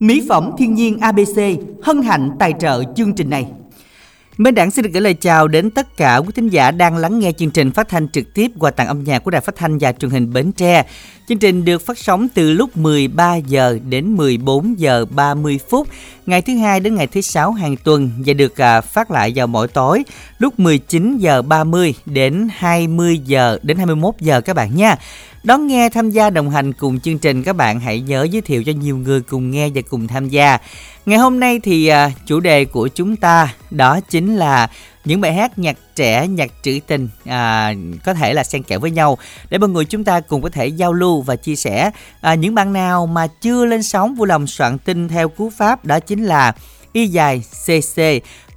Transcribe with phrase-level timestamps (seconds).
[0.00, 1.40] Mỹ phẩm thiên nhiên ABC
[1.82, 3.46] hân hạnh tài trợ chương trình này.
[4.36, 7.18] Minh Đảng xin được gửi lời chào đến tất cả quý thính giả đang lắng
[7.18, 9.78] nghe chương trình phát thanh trực tiếp qua tặng âm nhạc của Đài Phát thanh
[9.78, 10.84] và Truyền hình Bến Tre.
[11.28, 15.88] Chương trình được phát sóng từ lúc 13 giờ đến 14 giờ 30 phút,
[16.26, 19.46] ngày thứ hai đến ngày thứ sáu hàng tuần và được à, phát lại vào
[19.46, 20.04] mỗi tối
[20.38, 24.96] lúc 19 giờ 30 đến 20 giờ đến 21 giờ các bạn nha.
[25.44, 28.64] Đón nghe tham gia đồng hành cùng chương trình các bạn hãy nhớ giới thiệu
[28.64, 30.58] cho nhiều người cùng nghe và cùng tham gia.
[31.06, 34.68] Ngày hôm nay thì à, chủ đề của chúng ta đó chính là
[35.04, 38.90] những bài hát nhạc trẻ, nhạc trữ tình à, có thể là xen kẽ với
[38.90, 39.18] nhau
[39.50, 42.54] để mọi người chúng ta cùng có thể giao lưu và chia sẻ à, những
[42.54, 46.24] bạn nào mà chưa lên sóng vui lòng soạn tin theo cú pháp đó chính
[46.24, 46.52] là
[46.92, 48.02] y dài cc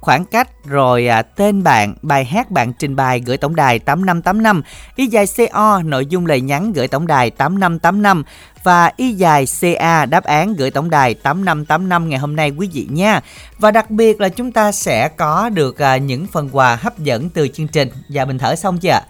[0.00, 4.62] khoảng cách rồi à, tên bạn, bài hát bạn trình bày gửi tổng đài 8585,
[4.96, 8.24] y dài CO nội dung lời nhắn gửi tổng đài 8585
[8.62, 12.86] và y dài CA đáp án gửi tổng đài 8585 ngày hôm nay quý vị
[12.90, 13.20] nha.
[13.58, 17.30] Và đặc biệt là chúng ta sẽ có được à, những phần quà hấp dẫn
[17.30, 17.88] từ chương trình.
[18.08, 19.02] Và mình thở xong chưa ạ?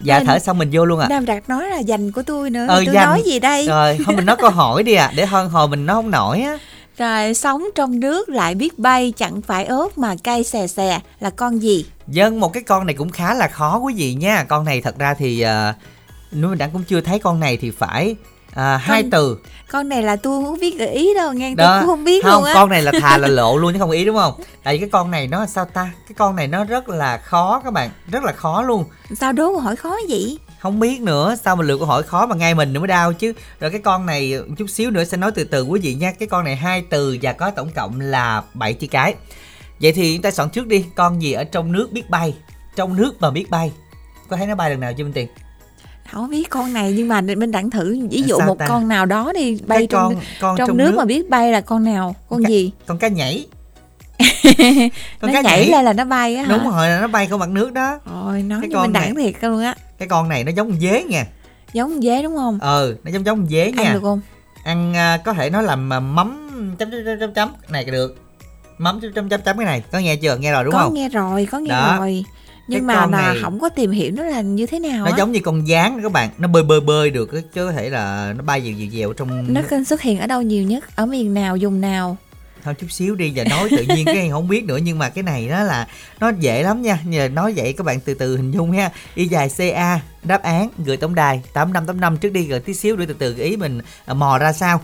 [0.00, 1.06] Dạ Nên- thở xong mình vô luôn ạ.
[1.10, 2.66] Nam Đạt nói là dành của tôi nữa.
[2.68, 3.08] Ờ, tôi dành.
[3.08, 3.66] nói gì đây?
[3.66, 6.40] Rồi, không mình nói câu hỏi đi ạ, để hơn hồi mình nói không nổi
[6.40, 6.58] á.
[6.98, 11.30] Rồi sống trong nước lại biết bay chẳng phải ớt mà cay xè xè là
[11.30, 11.86] con gì?
[12.06, 14.44] Dân một cái con này cũng khá là khó quý vị nha.
[14.44, 15.74] Con này thật ra thì uh,
[16.32, 18.16] nếu mình đã cũng chưa thấy con này thì phải
[18.54, 19.38] à, hai Con- từ.
[19.70, 22.32] Con này là tôi không biết gợi ý đâu nghe tôi cũng không biết không,
[22.32, 22.54] luôn á.
[22.54, 24.34] con này là thà là lộ luôn chứ không ý đúng không?
[24.62, 25.90] Tại vì cái con này nó sao ta?
[26.08, 28.84] Cái con này nó rất là khó các bạn, rất là khó luôn.
[29.16, 30.38] Sao đố hỏi khó vậy?
[30.64, 33.12] Không biết nữa, sao mà lựa câu hỏi khó mà ngay mình nữa mới đau
[33.12, 33.32] chứ.
[33.60, 36.12] Rồi cái con này chút xíu nữa sẽ nói từ từ quý vị nha.
[36.18, 39.14] Cái con này hai từ và có tổng cộng là 7 chữ cái.
[39.80, 42.34] Vậy thì chúng ta soạn trước đi, con gì ở trong nước biết bay?
[42.76, 43.72] Trong nước mà biết bay.
[44.28, 45.28] Có thấy nó bay lần nào chưa Minh Tiền?
[46.12, 48.66] Không biết con này nhưng mà mình đặng thử ví dụ Sao một ta?
[48.68, 51.60] con nào đó đi bay cái trong con con trong, nước, mà biết bay là
[51.60, 52.14] con nào?
[52.28, 52.72] Con Con cá- gì?
[52.86, 53.46] con cá nhảy
[55.20, 56.48] nó nhảy lên là nó bay á hả?
[56.56, 59.12] đúng rồi nó bay qua mặt nước đó Rồi nói Cái như con mình này-
[59.32, 59.74] thiệt luôn á.
[60.04, 61.26] Cái con này nó giống con dế nha
[61.72, 62.58] Giống dế đúng không?
[62.60, 64.20] ờ nó giống giống con dế nha Ăn được không?
[64.64, 66.40] ăn à, có thể nó làm à, mắm
[66.78, 68.16] chấm chấm chấm chấm này được
[68.78, 70.94] mắm chấm chấm chấm chấm cái này có nghe chưa nghe rồi đúng có không
[70.94, 71.96] nghe rồi, có nghe Đó.
[71.98, 72.24] rồi.
[72.68, 75.10] Nhưng Cái mà là này- không có tìm hiểu nó là như thế nào nó
[75.10, 75.16] á.
[75.18, 77.90] giống như con gián đó các bạn nó bơi bơi bơi được chứ có thể
[77.90, 80.96] là nó bay dèo dèo dèo trong Nó xuất hiện ở đâu nhiều nhất?
[80.96, 82.16] Ở miền nào, dùng nào?
[82.64, 85.22] Thôi chút xíu đi và nói tự nhiên cái không biết nữa nhưng mà cái
[85.22, 85.88] này đó là
[86.20, 89.26] nó dễ lắm nha nhờ nói vậy các bạn từ từ hình dung ha y
[89.28, 92.74] dài ca đáp án gửi tổng đài tám năm tám năm trước đi rồi tí
[92.74, 94.80] xíu để từ từ ý mình à, mò ra sao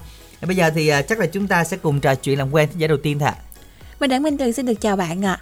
[0.47, 2.81] bây giờ thì à, chắc là chúng ta sẽ cùng trò chuyện làm quen thính
[2.81, 3.31] giả đầu tiên thôi
[4.01, 5.39] Mình Đặng Minh Tuyền xin được chào bạn ạ.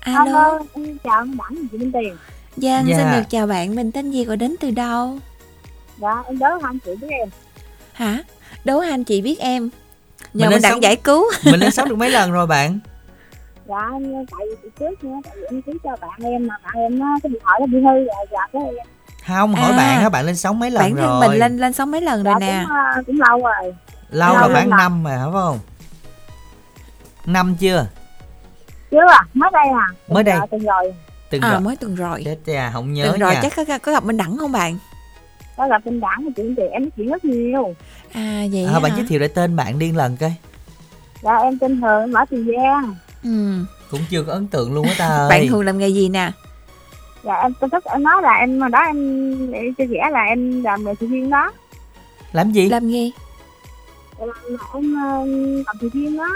[0.00, 0.24] Alo.
[0.24, 2.16] Alo, em chào anh chị Minh Tiền.
[2.56, 2.96] Giang Dạ.
[2.96, 3.74] xin được chào bạn.
[3.74, 5.18] Mình tên gì và đến từ đâu?
[6.00, 7.28] Dạ, em đỡ hai chị với em.
[7.92, 8.22] Hả?
[8.64, 9.70] Đố anh chị biết em.
[10.34, 11.24] Nhờ Mình mình, đặng sóng- giải cứu.
[11.44, 12.78] mình lên sóng được mấy lần rồi bạn
[13.68, 16.54] Dạ, em- tại vì chị trước nha, tại vì em ký cho bạn em mà
[16.64, 18.86] bạn em nó cái điện thoại nó bị hư rồi, dạ cái em
[19.26, 19.76] không hỏi À.
[19.76, 22.24] bạn á bạn lên sóng mấy lần Bản rồi mình lên lên sóng mấy lần
[22.24, 22.60] dạ, rồi nè.
[22.66, 23.74] cũng, ờ, cũng lâu rồi.
[24.10, 25.58] lâu lâu rồi khoảng năm mà phải không
[27.26, 27.86] năm chưa
[28.90, 29.86] Chứ à, mới đây à.
[30.08, 30.36] Mới đây.
[30.40, 30.94] Dạ, từng rồi,
[31.30, 32.22] từng À rồi mới tuần rồi.
[32.24, 34.78] chết cha không nhớ Tuần rồi nha chắc có, có gặp Minh Đẳng không bạn?
[35.56, 37.74] có gặp anh Đẳng chị Minh Tiền, em nói chuyện rất nhiều.
[38.12, 38.80] À vậy à, hả?
[38.80, 40.34] bạn giới thiệu lại tên bạn điên lần coi
[41.22, 42.94] Dạ, em tên Hường, em ở Tiền Giang.
[43.24, 43.64] Ừ.
[43.90, 46.30] cũng chưa có ấn tượng luôn á ta ơi Bạn thường làm nghề gì nè?
[47.24, 50.62] Dạ, em tôi thích em nói là em mà đó em, chia sẻ là em
[50.64, 51.52] làm nghề sự viên đó.
[52.32, 53.10] làm gì Làm nghề
[54.20, 54.28] Em,
[54.74, 55.24] em ờ,
[55.66, 56.28] làm sự viên đó.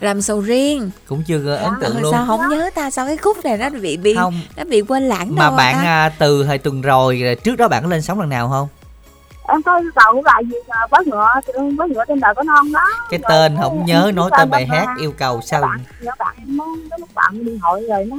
[0.00, 0.90] làm sầu riêng.
[1.08, 2.90] cũng chưa có ấn tượng luôn sao không nhớ ta?
[2.90, 5.74] Sao cái khúc này nó bị bị không nó bị quên lãng mà đâu bạn
[5.74, 5.82] ta?
[5.82, 8.68] à, từ hồi tuần rồi rồi trước đó bạn có lên sóng lần nào không
[9.48, 10.56] Em có yêu cầu lại gì
[10.90, 11.26] bớt ngựa,
[11.76, 12.80] bớt ngựa trên đời có non đó.
[13.10, 15.80] cái Rồi, tên không nhớ nói tên bài hát yêu cầu sao bạn
[16.18, 18.16] bạn nó nó bạn điện thoại rồi nó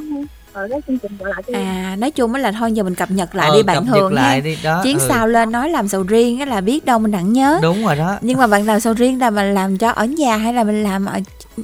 [0.53, 2.83] rồi cái chương trình gọi lại cho em À nói chung á là thôi giờ
[2.83, 4.39] mình cập nhật lại Ờ, đi bạn cập nhật Hường lại ha.
[4.39, 5.05] đi đó Chuyến ừ.
[5.09, 7.59] sau lên nói làm sầu riêng á là biết đâu mình đặng nhớ.
[7.61, 10.37] đúng rồi đó Nhưng mà bạn làm sầu riêng là mình làm cho ở nhà
[10.37, 11.19] hay là mình làm ở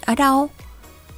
[0.05, 0.47] ở đâu?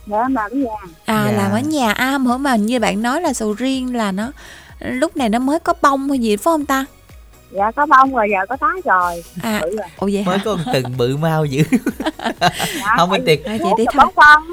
[0.05, 0.71] để mà cái nhà
[1.05, 1.31] À Dạ.
[1.37, 4.31] làm ở nhà à hả mà như bạn nói là sầu riêng là nó
[4.79, 6.85] lúc này nó mới có bông hay gì phải không ta?
[7.55, 9.23] Dạ có bông rồi giờ có tái rồi.
[9.43, 9.87] À bự rồi.
[9.97, 10.43] ồ vậy mới hả?
[10.45, 11.63] có từng bự mau dữ.
[12.79, 14.05] Dạ, không minh À, vậy đi thôi.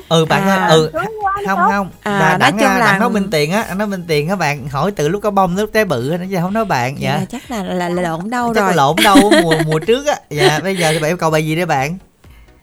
[0.08, 0.56] ừ bạn À.
[0.66, 0.90] ơi ừ
[1.22, 1.90] quá nó không không.
[2.02, 4.68] À, nói đặng, chung à, là- nói minh tiền á nói minh tiền các bạn
[4.68, 7.16] hỏi từ lúc có bông lúc tới bự á chứ không nói bạn Dạ.
[7.20, 8.70] dạ chắc là là, là lộn đâu chắc rồi.
[8.70, 10.14] là lộn đâu mùa mùa trước á.
[10.30, 11.98] Dạ bây giờ thì bạn yêu cầu bài gì đấy bạn?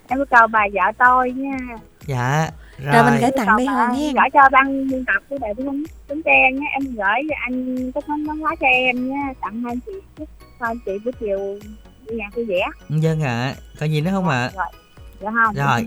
[0.07, 1.57] Em yêu cầu bài vợ tôi nha.
[2.05, 2.49] Dạ
[2.85, 4.11] rồi, Rồi mình gửi tặng đi Hường nha.
[4.15, 8.01] gửi cho ban biên tập của đài tiếng tính tre nhé em gửi anh có
[8.07, 10.29] món món hóa cho em nha tặng hai chị chúc
[10.59, 11.59] hai chị buổi chiều
[12.09, 13.55] đi nhạc vui vẻ dân ạ.
[13.79, 14.51] Có gì nữa không ạ?
[14.55, 14.65] rồi
[15.21, 15.85] dạ không Rồi.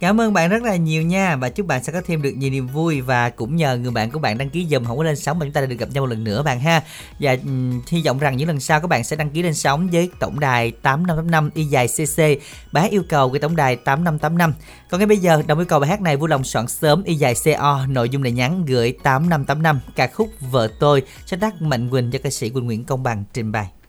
[0.00, 2.50] Cảm ơn bạn rất là nhiều nha và chúc bạn sẽ có thêm được nhiều
[2.50, 5.16] niềm vui và cũng nhờ người bạn của bạn đăng ký dùm không có lên
[5.16, 6.82] sóng mà chúng ta được gặp nhau một lần nữa bạn ha.
[7.18, 9.88] Và ừm, hy vọng rằng những lần sau các bạn sẽ đăng ký lên sóng
[9.92, 12.22] với tổng đài 8585 y dài CC.
[12.72, 14.54] Hát yêu cầu của tổng đài 8585.
[14.90, 17.14] Còn ngay bây giờ đồng yêu cầu bài hát này vui lòng soạn sớm y
[17.14, 21.90] dài CO nội dung lời nhắn gửi 8585 ca khúc Vợ tôi sáng tác Mạnh
[21.90, 23.81] Quỳnh cho ca sĩ Quỳnh Nguyễn Công Bằng trình bày.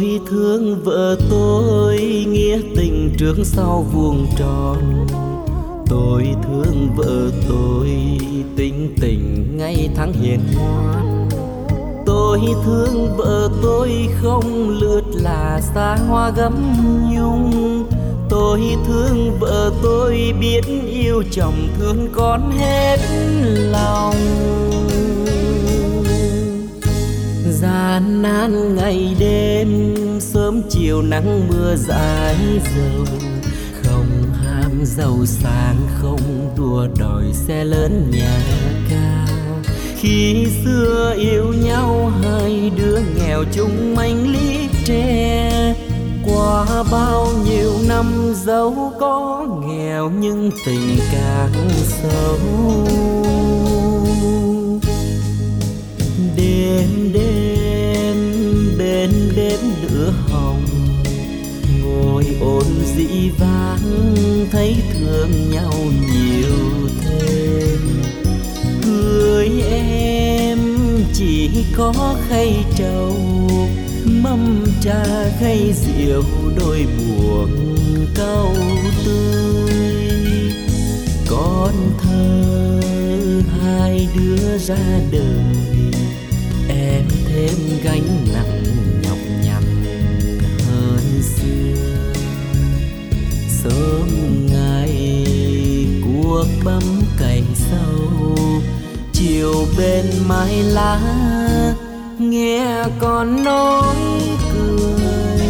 [0.00, 1.98] Tôi thương vợ tôi,
[2.28, 5.06] nghĩa tình trước sau vuông tròn.
[5.88, 7.88] Tôi thương vợ tôi,
[8.56, 11.28] tính tình ngày tháng hiền ngoan.
[12.06, 16.54] Tôi thương vợ tôi không lướt là xa hoa gấm
[17.12, 17.84] nhung.
[18.28, 20.60] Tôi thương vợ tôi biết
[20.92, 22.98] yêu chồng thương con hết
[23.72, 24.14] lòng.
[27.80, 32.36] Gian nan ngày đêm, sớm chiều nắng mưa dài
[32.76, 33.04] dầu.
[33.82, 34.06] Không
[34.44, 38.40] ham giàu sang, không đua đòi xe lớn nhà
[38.90, 39.62] cao.
[39.96, 45.74] Khi xưa yêu nhau, hai đứa nghèo chung manh lý tre.
[46.26, 52.38] Qua bao nhiêu năm dẫu có, nghèo nhưng tình càng sâu.
[56.36, 57.29] Đêm đêm
[62.40, 62.64] ôn
[62.96, 64.14] dĩ vãng,
[64.52, 65.74] thấy thương nhau
[66.12, 68.02] nhiều thêm.
[68.84, 70.58] Cười em
[71.12, 73.16] chỉ có khay trầu,
[74.04, 75.04] mâm trà
[75.40, 76.24] khay rượu,
[76.56, 77.76] đôi buồn
[78.14, 78.54] câu
[79.04, 79.74] tươi.
[81.28, 82.50] Con thơ
[83.62, 85.44] hai đứa ra đời,
[86.68, 87.54] em thêm
[87.84, 88.59] gánh nặng
[93.64, 94.08] sớm
[94.46, 95.26] ngày.
[96.04, 96.82] Cuộc bấm
[97.18, 98.30] cành sâu
[99.12, 101.00] chiều bên mái lá,
[102.18, 103.96] nghe con nói
[104.52, 105.46] cười.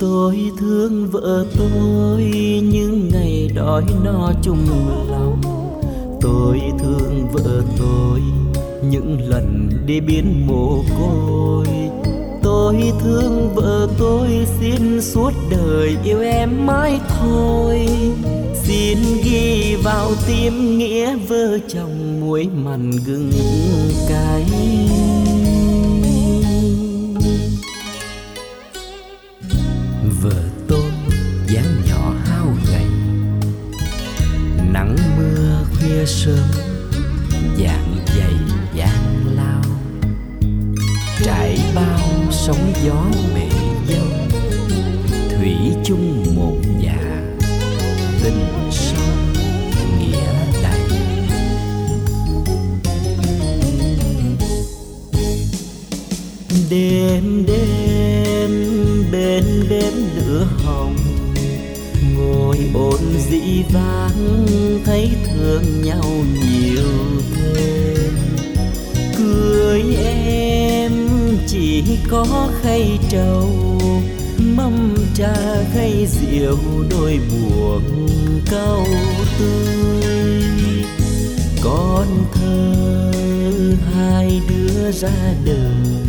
[0.00, 2.22] Tôi thương vợ tôi
[2.62, 4.66] những ngày đói no chung
[5.10, 5.40] lòng.
[6.20, 8.20] Tôi thương vợ tôi,
[8.90, 11.66] những lần đi biến mồ côi
[12.62, 17.88] tôi thương vợ tôi xin suốt đời yêu em mãi thôi.
[18.64, 23.32] Xin ghi vào tim nghĩa vợ chồng muối mặn gừng
[24.08, 24.44] cay.
[30.22, 30.90] Vợ tôi
[31.48, 32.86] dáng nhỏ hao gầy,
[34.72, 36.61] nắng mưa khuya sớm
[42.84, 43.48] gió bể
[43.88, 44.06] dâu
[45.30, 47.22] thủy chung một nhà.
[48.22, 49.02] Tình sâu
[49.98, 50.80] nghĩa đầy.
[56.70, 58.50] Đêm đêm,
[59.12, 60.96] bên bếp lửa hồng,
[62.16, 64.46] ngồi ôn dĩ vãng
[64.84, 66.04] thấy thương nhau
[66.42, 66.88] nhiều
[67.36, 68.14] thêm.
[69.18, 70.81] Cười em
[71.52, 73.48] chỉ có khay trầu,
[74.38, 75.34] mâm trà
[75.74, 76.58] khay rượu,
[76.90, 78.08] đôi buồn
[78.50, 78.86] câu
[79.38, 80.02] tươi.
[81.62, 83.12] Con thơ
[83.94, 86.04] hai đứa ra đời,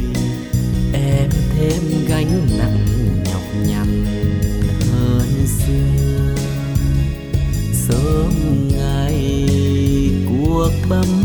[0.93, 2.87] em thêm gánh nặng
[3.25, 4.05] nhọc nhằn
[4.91, 6.35] hơn xưa.
[7.87, 8.31] Sớm
[8.77, 9.47] ngày
[10.29, 11.22] cuộc bấm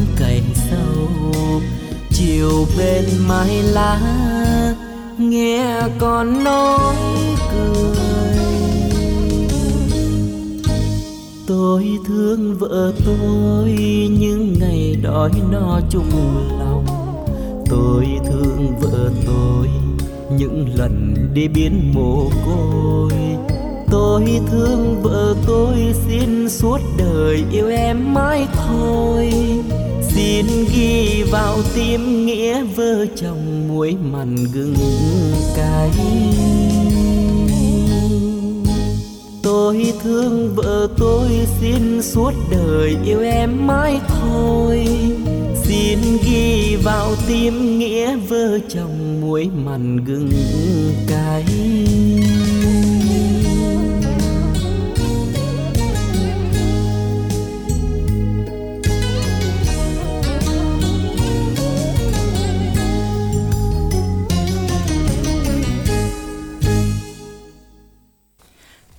[2.38, 4.00] chiều bên mái lá,
[5.18, 6.94] nghe con nói
[7.52, 8.36] cười.
[11.46, 13.70] Tôi thương vợ tôi
[14.18, 16.10] những ngày đói no chung
[16.58, 16.86] lòng.
[17.70, 19.68] Tôi thương vợ tôi,
[20.30, 23.12] những lần đi biến mồ côi.
[23.90, 29.32] Tôi thương vợ tôi, xin suốt đời yêu em mãi thôi
[30.18, 34.74] xin ghi vào tim nghĩa vợ chồng muối mặn gừng
[35.56, 35.90] cay.
[39.42, 41.28] Tôi thương vợ tôi
[41.60, 44.86] xin suốt đời yêu em mãi thôi.
[45.64, 50.30] Xin ghi vào tim nghĩa vợ chồng muối mặn gừng
[51.08, 51.44] cay.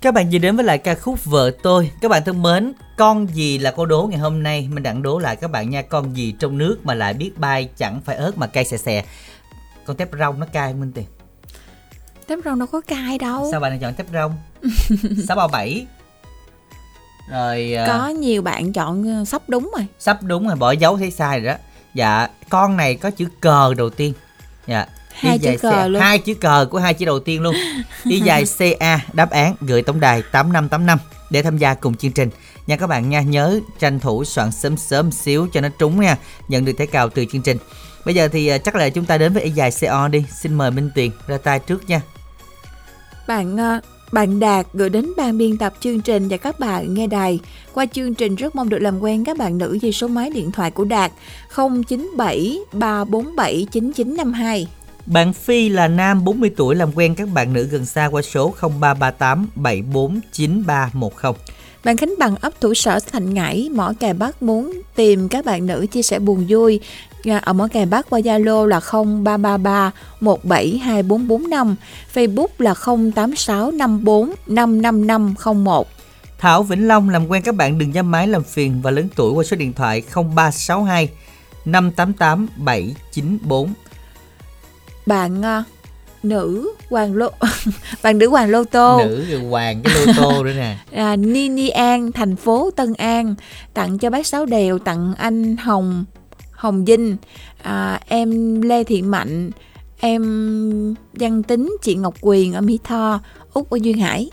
[0.00, 1.90] Các bạn vừa đến với lại ca khúc Vợ tôi.
[2.00, 4.68] Các bạn thân mến, con gì là câu đố ngày hôm nay?
[4.72, 5.82] Mình đặng đố lại các bạn nha.
[5.82, 9.04] Con gì trong nước mà lại biết bay chẳng phải ớt mà cay xè xè.
[9.84, 11.04] Con tép rong nó cay Minh Tiền.
[12.26, 13.48] Tép rong đâu có cay đâu.
[13.50, 14.36] Sao bạn lại chọn tép rong?
[15.28, 15.86] Sáu bao bảy.
[17.30, 19.86] Rồi à, Có nhiều bạn chọn ờ, sắp đúng rồi.
[19.98, 21.58] sắp đúng rồi, bỏ dấu thấy sai rồi đó.
[21.94, 24.12] Dạ, con này có chữ cờ đầu tiên.
[24.66, 24.86] Dạ.
[25.20, 26.02] Hai chữ cờ C- luôn.
[26.02, 27.54] Hai chữ cờ của hai chữ đầu tiên luôn.
[28.04, 30.98] Y dài CA đáp án gửi tổng đài 8585
[31.30, 32.30] để tham gia cùng chương trình.
[32.66, 36.16] Nha các bạn nha, nhớ tranh thủ soạn sớm sớm xíu cho nó trúng nha,
[36.48, 37.56] nhận được thẻ cào từ chương trình.
[38.04, 40.24] Bây giờ thì à, chắc là chúng ta đến với Y dài CO đi.
[40.40, 42.00] Xin mời Minh Tuyền ra tay trước nha.
[43.28, 43.80] Bạn ờ,
[44.12, 47.40] bạn Đạt gửi đến ban biên tập chương trình và các bạn nghe đài.
[47.74, 50.52] Qua chương trình rất mong được làm quen các bạn nữ về số máy điện
[50.52, 51.12] thoại của Đạt
[51.56, 54.68] 097 347 9952.
[55.12, 58.54] Bạn Phi là nam 40 tuổi làm quen các bạn nữ gần xa qua số
[58.60, 61.32] 0338 749310.
[61.84, 65.66] Bạn Khánh Bằng ấp thủ sở Thành Ngãi, Mỏ Cày Bắc muốn tìm các bạn
[65.66, 66.80] nữ chia sẻ buồn vui
[67.42, 69.90] ở Mỏ Cày Bắc qua Zalo là 0333
[70.20, 71.76] 172445,
[72.14, 75.88] Facebook là 08654 55501.
[76.38, 79.32] Thảo Vĩnh Long làm quen các bạn đừng dám máy làm phiền và lớn tuổi
[79.32, 81.08] qua số điện thoại 0362
[81.64, 83.72] 588 794.
[85.06, 85.64] Bạn à,
[86.22, 87.30] nữ Hoàng Lô
[88.02, 89.00] bạn nữ Hoàng Lô Tô.
[89.04, 90.76] Nữ hoàng cái lô tô nữa nè.
[90.92, 93.34] à, Nini An thành phố Tân An
[93.74, 96.04] tặng cho bác Sáu Đèo tặng anh Hồng
[96.50, 97.16] Hồng Vinh.
[97.62, 99.50] À, em Lê Thị Mạnh
[100.00, 103.20] em Văn Tính chị Ngọc Quyền ở Mỹ Tho
[103.52, 104.30] Úc ở Duyên Hải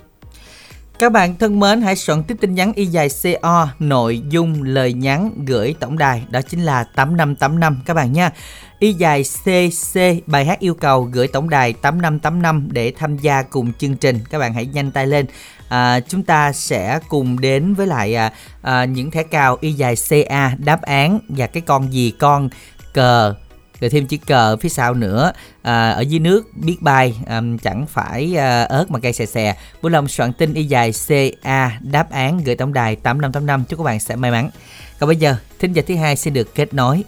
[0.99, 4.93] các bạn thân mến, hãy soạn tiếp tin nhắn y dài CO nội dung lời
[4.93, 8.31] nhắn gửi tổng đài đó chính là 8585 các bạn nha.
[8.79, 13.73] Y dài CC bài hát yêu cầu gửi tổng đài 8585 để tham gia cùng
[13.73, 14.19] chương trình.
[14.29, 15.25] Các bạn hãy nhanh tay lên.
[15.69, 19.95] À, chúng ta sẽ cùng đến với lại à, à, những thẻ cào y dài
[20.09, 22.49] CA đáp án và cái con gì con
[22.93, 23.33] cờ
[23.79, 25.31] rồi thêm chữ cờ ở phía sau nữa
[25.61, 29.55] à, ở dưới nước biết bay à, chẳng phải à, ớt mà cây xè xè
[29.81, 33.83] Bùi Long soạn tin y dài CA đáp án gửi tổng đài 8585 chúc các
[33.83, 34.49] bạn sẽ may mắn
[34.99, 37.03] còn bây giờ thính giả thứ hai xin được kết nối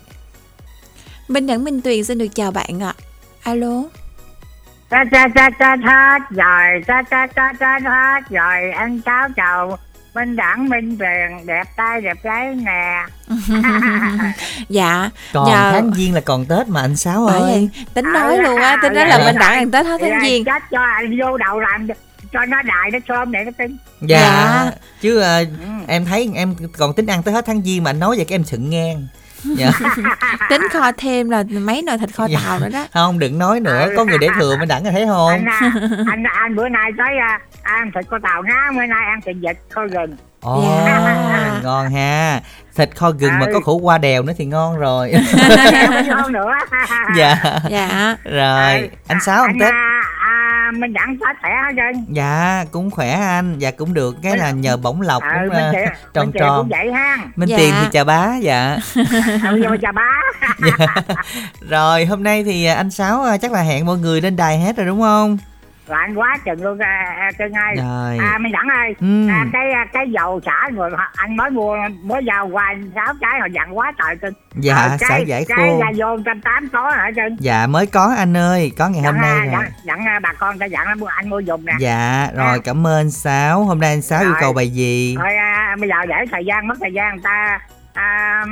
[1.28, 2.94] Minh Đẳng Minh Tuyền xin được chào bạn ạ
[3.44, 3.84] Alo
[4.90, 9.78] cha cha cha cha hết rồi cha cha cha cha hết rồi anh cháu chào
[10.16, 13.04] minh đẳng minh tuyền đẹp trai đẹp gái nè.
[14.70, 15.10] Dạ.
[15.34, 17.42] Còn Nhờ- tháng giêng là còn tết mà anh sáu ơi.
[17.42, 19.26] vậy tính nói luôn á tính nói là dạ.
[19.26, 21.88] Minh Đẳng ăn Tết hết tháng giêng chết cho anh vô đầu làm
[22.34, 23.78] cho nó đại nó thơm để nó tính.
[24.02, 24.72] Dạ, Dạ.
[25.02, 25.46] chứ à, ừ.
[25.88, 28.36] em thấy em còn tính ăn tới hết tháng giêng mà anh nói vậy các
[28.36, 29.08] em sững ngang
[29.44, 29.72] dạ.
[30.50, 32.40] tính kho thêm là mấy nồi thịt kho Dạ.
[32.46, 32.86] tàu nữa đó.
[32.94, 35.30] Không đừng nói nữa có người để thừa mới đẳng thấy không?
[35.30, 35.60] Anh à,
[36.12, 39.36] anh anh bữa nay tới à, ăn thịt kho tàu ná bữa nay ăn thịt
[39.42, 40.16] vịt kho gừng.
[40.42, 41.60] Ồ, Dạ.
[41.64, 42.42] ngon ha.
[42.76, 43.52] Thịt kho gừng mà Ừ.
[43.54, 45.12] có khổ qua đèo nữa thì ngon rồi.
[46.08, 46.52] Ngon nữa.
[47.18, 47.60] Dạ.
[47.70, 48.16] Dạ.
[48.24, 49.74] Rồi anh sáu ăn anh tết.
[49.74, 49.99] à, à,
[50.72, 53.60] mình đặng tết khỏe hết trơn dạ cũng khỏe anh.
[53.60, 54.16] Dạ cũng được.
[54.24, 55.80] Cái là nhờ bổng lộc ừ, cũng mình à, chị
[56.14, 56.58] tròn mình chị tròn.
[56.58, 57.18] cũng vậy ha.
[57.36, 57.58] Minh Dạ.
[57.58, 58.78] tiền thì chà bá dạ.
[59.50, 60.08] Ừ, vô chà bá.
[60.80, 60.86] Dạ.
[61.70, 64.78] rồi hôm nay thì anh sáu à, chắc là hẹn mọi người lên đài hết
[64.78, 65.38] rồi đúng không
[65.90, 67.76] lạnh quá chừng luôn à, à, cưng ơi.
[67.78, 68.18] Rồi.
[68.28, 68.96] À mình đặng ơi.
[69.00, 69.28] Ừ.
[69.30, 73.14] à, cái à, cái dầu xả rồi họ- anh mới mua mới giao qua sáu
[73.22, 75.80] trái họ dặn quá trời cưng dạ xả cái- giải cái khô.
[75.82, 79.16] ra vô trăm tám có hả cưng dạ mới có anh ơi có ngày hôm
[79.16, 79.52] dặn, nay à, rồi.
[79.52, 81.74] dặn, dặn à, bà con ta dặn là mua anh mua dùng nè.
[81.80, 83.64] Dạ rồi cảm ơn anh sáu.
[83.64, 84.38] Hôm nay anh sáu yêu Rồi.
[84.42, 85.16] cầu bài gì?
[85.20, 87.60] Rồi à, bây giờ để thời gian mất thời gian người ta
[87.94, 88.44] à,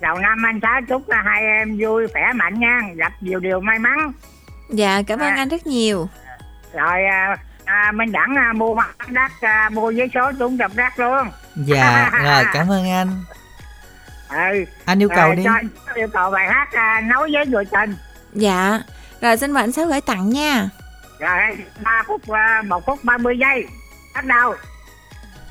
[0.00, 2.78] đầu năm anh sáu chúc à, hai em vui khỏe mạnh nha.
[2.96, 4.12] Gặp nhiều điều may mắn.
[4.70, 5.34] Dạ cảm ơn À.
[5.36, 6.08] anh rất nhiều
[6.76, 10.70] rồi à, à, mình đẳng à, mua mặt đắt à, mua giấy số trúng đập
[10.74, 11.30] rác luôn.
[11.56, 13.24] Dạ rồi cảm ơn anh.
[14.28, 14.64] Ừ.
[14.84, 15.44] Anh yêu cầu Rồi, đi.
[15.44, 17.96] cho anh yêu cầu bài hát à, nấu với người tình.
[18.32, 18.80] Dạ.
[19.20, 20.68] Rồi xin mời anh sáu gửi tặng nha.
[21.18, 23.66] Rồi ba phút à, một phút 30 giây.
[24.14, 24.54] Bắt đầu.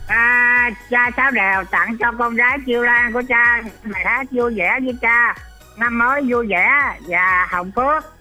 [0.08, 3.62] À, cha sáu đèo tặng cho con gái chiêu lan của cha.
[3.84, 5.36] Bài hát vui vẻ với cha.
[5.78, 6.70] Năm mới vui vẻ.
[7.08, 8.15] Và hồng phước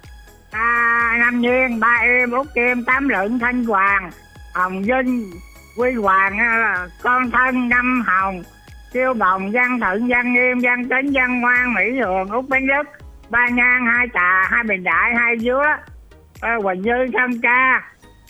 [0.55, 4.11] à, năm nhiên ba em út kim tám lượng thanh hoàng.
[4.55, 5.31] Hồng vinh
[5.77, 8.43] quy hoàng à, con thân năm hồng.
[8.93, 12.83] Siêu bồng văn thận văn nghiêm văn tính văn ngoan mỹ hường út bánh đức
[13.31, 15.65] ba Nhan, hai trà hai bình đại hai dứa
[16.41, 17.83] à, quỳnh như thân ca.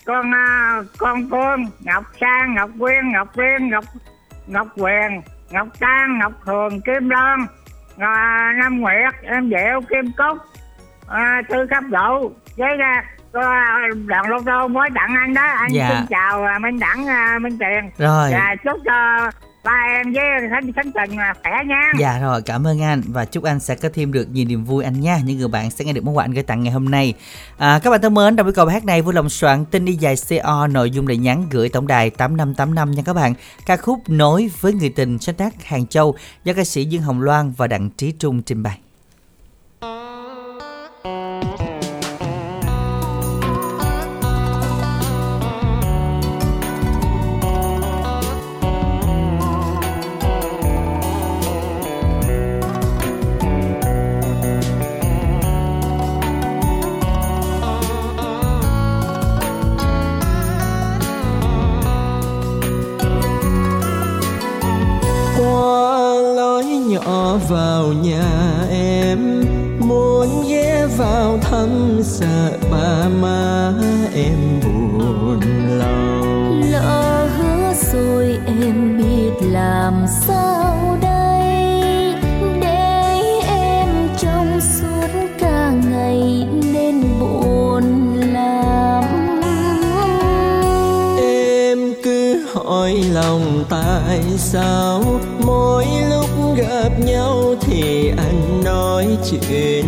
[0.05, 3.83] Con à, con phương ngọc sang ngọc quyên ngọc quyên ngọc
[4.47, 7.45] ngọc quyền ngọc trang ngọc thường kim loan.
[8.57, 10.37] Năm nguyệt em diệu kim cúc
[11.07, 13.41] à, thư cấp độ với ra có
[14.07, 15.89] đoàn lô tô mới tặng anh đó anh Dạ.
[15.89, 18.31] xin chào à, minh đẳng à, minh tiền Rồi.
[18.31, 19.29] và chúc cho
[19.63, 23.25] ba em với khánh khánh tình à, khỏe nha Dạ rồi, cảm ơn anh và
[23.25, 25.17] chúc anh sẽ có thêm được nhiều niềm vui anh nha.
[25.23, 27.13] Những người bạn sẽ nghe được món quà anh gửi tặng ngày hôm nay.
[27.57, 29.93] À, các bạn thân mến, trong buổi cầu hát này vui lòng soạn tin đi
[29.93, 33.33] dài CO nội dung lời nhắn gửi tổng đài 8585 nha các bạn.
[33.65, 37.21] Ca khúc Nối với người tình sáng tác Hàng Châu do ca sĩ Dương Hồng
[37.21, 38.79] Loan và Đặng Trí Trung trình bày.
[72.05, 73.73] Sợ ba má
[74.13, 75.39] em buồn
[75.79, 76.61] lòng.
[76.71, 82.15] Lỡ hứa rồi em biết làm sao đây?
[82.61, 85.07] Để em trong suốt
[85.39, 89.03] cả ngày nên buồn lắm.
[91.17, 95.03] Em cứ hỏi lòng tại sao
[95.45, 99.85] mỗi lúc gặp nhau thì anh nói chuyện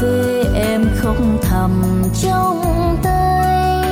[0.00, 2.62] về em không thầm trong
[3.02, 3.82] tay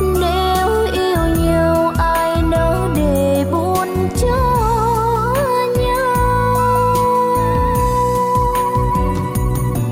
[0.00, 3.88] nếu yêu nhau ai nỡ để buồn
[4.22, 4.36] cho
[5.78, 6.16] nhau?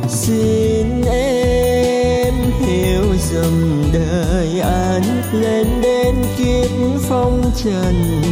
[0.09, 6.71] Xin em hiểu dùm đời anh lên đến kiếp
[7.09, 8.23] phong trần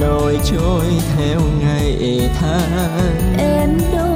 [0.00, 0.84] nổi trôi
[1.16, 3.36] theo ngày tháng.
[3.38, 4.11] Em đâu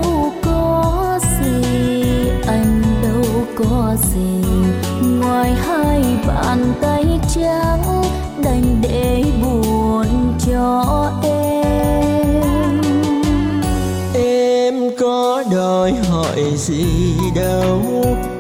[3.57, 4.43] có gì?
[5.21, 8.03] Ngoài hai bàn tay trắng
[8.45, 10.07] đành để buồn
[10.47, 12.81] cho em.
[14.15, 17.83] Em có đòi hỏi gì đâu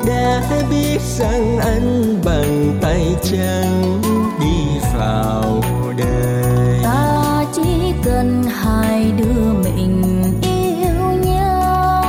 [0.07, 4.01] đã biết rằng anh bằng tay trắng
[4.41, 5.63] đi vào
[5.99, 6.81] đời.
[6.83, 10.03] Ta chỉ cần hai đứa mình
[10.43, 12.03] yêu nhau.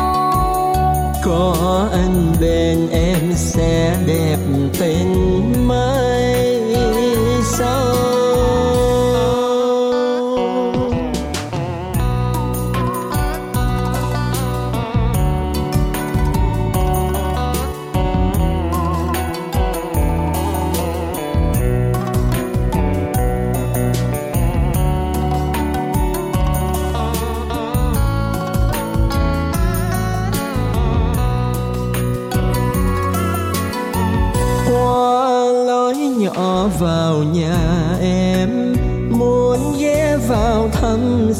[1.26, 2.87] Có anh bên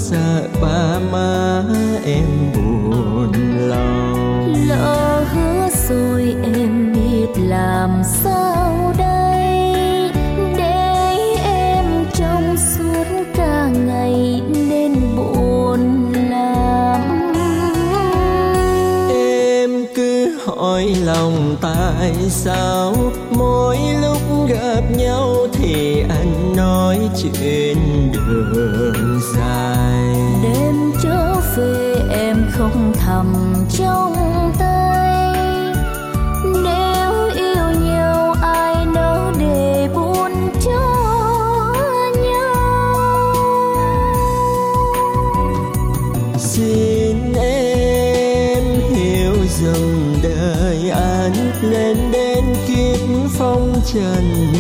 [0.10, 1.64] sợ ba má
[2.06, 4.54] em buồn lòng.
[4.70, 10.12] Lỡ hứa rồi em biết làm sao đây?
[10.58, 13.04] Để em trong suốt
[13.36, 17.02] cả ngày nên buồn lắm.
[19.10, 22.96] Em cứ hỏi lòng tại sao
[23.32, 27.78] mỗi lúc gặp nhau thì anh nói chuyện
[28.14, 28.77] đường
[33.08, 34.16] thầm trong
[34.60, 35.34] tay.
[36.64, 40.32] Nếu yêu nhau ai nỡ để buồn
[40.66, 40.82] cho
[42.24, 43.34] nhau?
[46.38, 48.64] Xin em
[48.96, 53.00] hiểu dùm đời anh lên đến kiếp
[53.38, 54.54] phong trần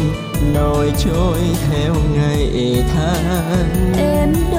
[0.53, 1.39] nổi trôi
[1.71, 3.93] theo ngày tháng.
[3.97, 4.56] Em đâu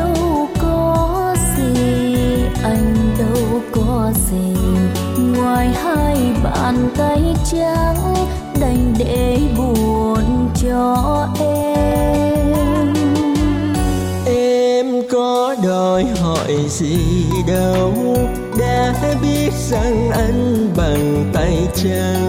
[6.68, 8.14] bàn tay trắng
[8.60, 12.94] đành để buồn cho em.
[14.26, 16.98] Em có đòi hỏi gì
[17.46, 17.92] đâu,
[18.58, 22.27] đã biết rằng anh bằng tay trắng.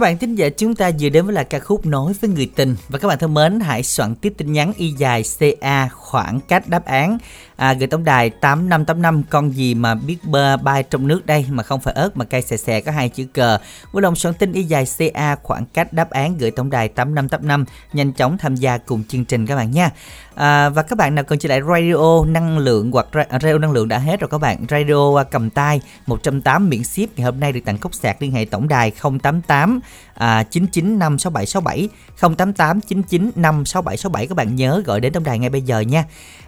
[0.00, 2.50] Các bạn thính giả, chúng ta vừa đến với là ca khúc Nói với người
[2.54, 2.76] tình.
[2.88, 6.68] Và các bạn thân mến, hãy soạn tiếp tin nhắn y dài CA khoảng cách
[6.68, 7.18] đáp án
[7.60, 11.46] à, gửi tổng đài 8585 con gì mà biết bơ bay trong nước đây?
[11.50, 13.58] Mà không phải ớt mà cây xè xè có hai chữ cờ.
[13.92, 17.64] Vui lòng soạn tin y dài CA khoảng cách đáp án gửi tổng đài 8585
[17.92, 19.90] nhanh chóng tham gia cùng chương trình các bạn nha.
[20.34, 23.06] À, và các bạn nào cần trở lại radio năng lượng hoặc
[23.42, 27.18] radio năng lượng đã hết rồi các bạn radio à, cầm tay 180 miễn ship.
[27.18, 28.92] Ngày hôm nay được tặng cốc sạc liên hệ tổng đài
[29.22, 29.80] 088
[30.20, 31.88] à, 9956767
[32.36, 36.04] 088 9956767 các bạn nhớ gọi đến tổng đài ngay bây giờ nha.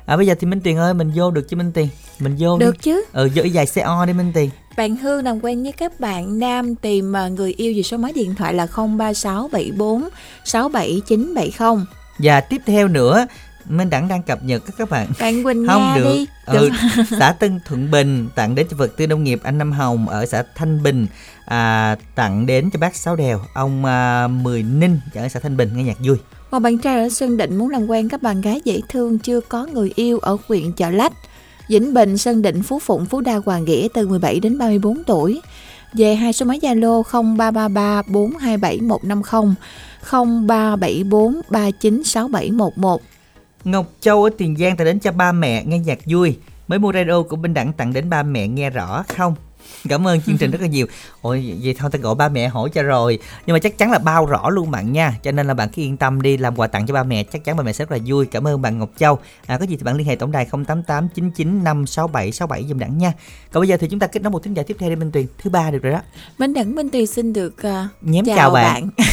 [0.07, 1.89] À, bây giờ thì Minh Tuyền ơi mình vô được chứ Minh Tuyền?
[2.19, 2.79] Mình vô được đi.
[2.83, 3.05] chứ.
[3.13, 4.49] Ừ vô dài xe o đi Minh Tuyền.
[4.77, 8.13] Bạn Hương làm quen với các bạn nam tìm à, người yêu về số máy
[8.15, 10.09] điện thoại là 03674
[10.45, 11.85] 67970
[12.19, 13.27] và tiếp theo nữa
[13.69, 15.07] Minh Đẳng đang cập nhật các các bạn.
[15.21, 16.05] Bạn Quỳnh Không Nga được.
[16.05, 16.27] đi.
[16.47, 16.71] Ừ,
[17.19, 20.27] Xã Tân Thuận Bình Tặng đến cho vật tư nông nghiệp anh Năm Hồng Ở
[20.27, 21.07] xã Thanh Bình
[21.45, 25.71] à, Tặng đến cho bác Sáu Đèo Ông à, Mười Ninh ở xã Thanh Bình
[25.75, 26.17] nghe nhạc vui.
[26.51, 29.41] Một bạn trai ở Sơn Định muốn làm quen các bạn gái dễ thương Chưa
[29.41, 31.13] có người yêu ở huyện Chợ Lách.
[31.69, 35.41] Vĩnh Bình, Sơn Định, Phú Phụng, Phú Đa, Hoàng Nghĩa từ 17 đến 34 tuổi.
[35.93, 39.55] Về hai số máy Zalo 0333 427 150
[40.11, 43.01] 0374 396711
[43.65, 46.39] Ngọc Châu ở Tiền Giang tặng đến cho ba mẹ nghe nhạc vui.
[46.69, 49.35] Mới mua radio của Minh Đẳng tặng đến ba mẹ nghe rõ không
[49.89, 50.87] Cảm ơn chương trình rất là nhiều.
[51.21, 53.19] Ôi vậy thôi ta gọi ba mẹ hỏi cho rồi.
[53.47, 55.19] Nhưng mà chắc chắn là bao rõ luôn bạn nha.
[55.23, 57.45] Cho nên là bạn cứ yên tâm đi làm quà tặng cho ba mẹ Chắc
[57.45, 58.27] chắn ba mẹ sẽ rất là vui.
[58.27, 59.19] Cảm ơn bạn Ngọc Châu.
[59.47, 63.13] À, Có gì thì bạn liên hệ tổng đài 088 99 56767 dùm đẳng nha.
[63.53, 65.11] Còn bây giờ thì chúng ta kết nối một thính giả tiếp theo đi Minh
[65.13, 65.27] Tuyền.
[65.39, 66.01] Thứ ba được rồi đó.
[66.39, 69.07] Minh Đẳng Minh Tuyền xin được uh, Nhém chào, chào bạn, bạn.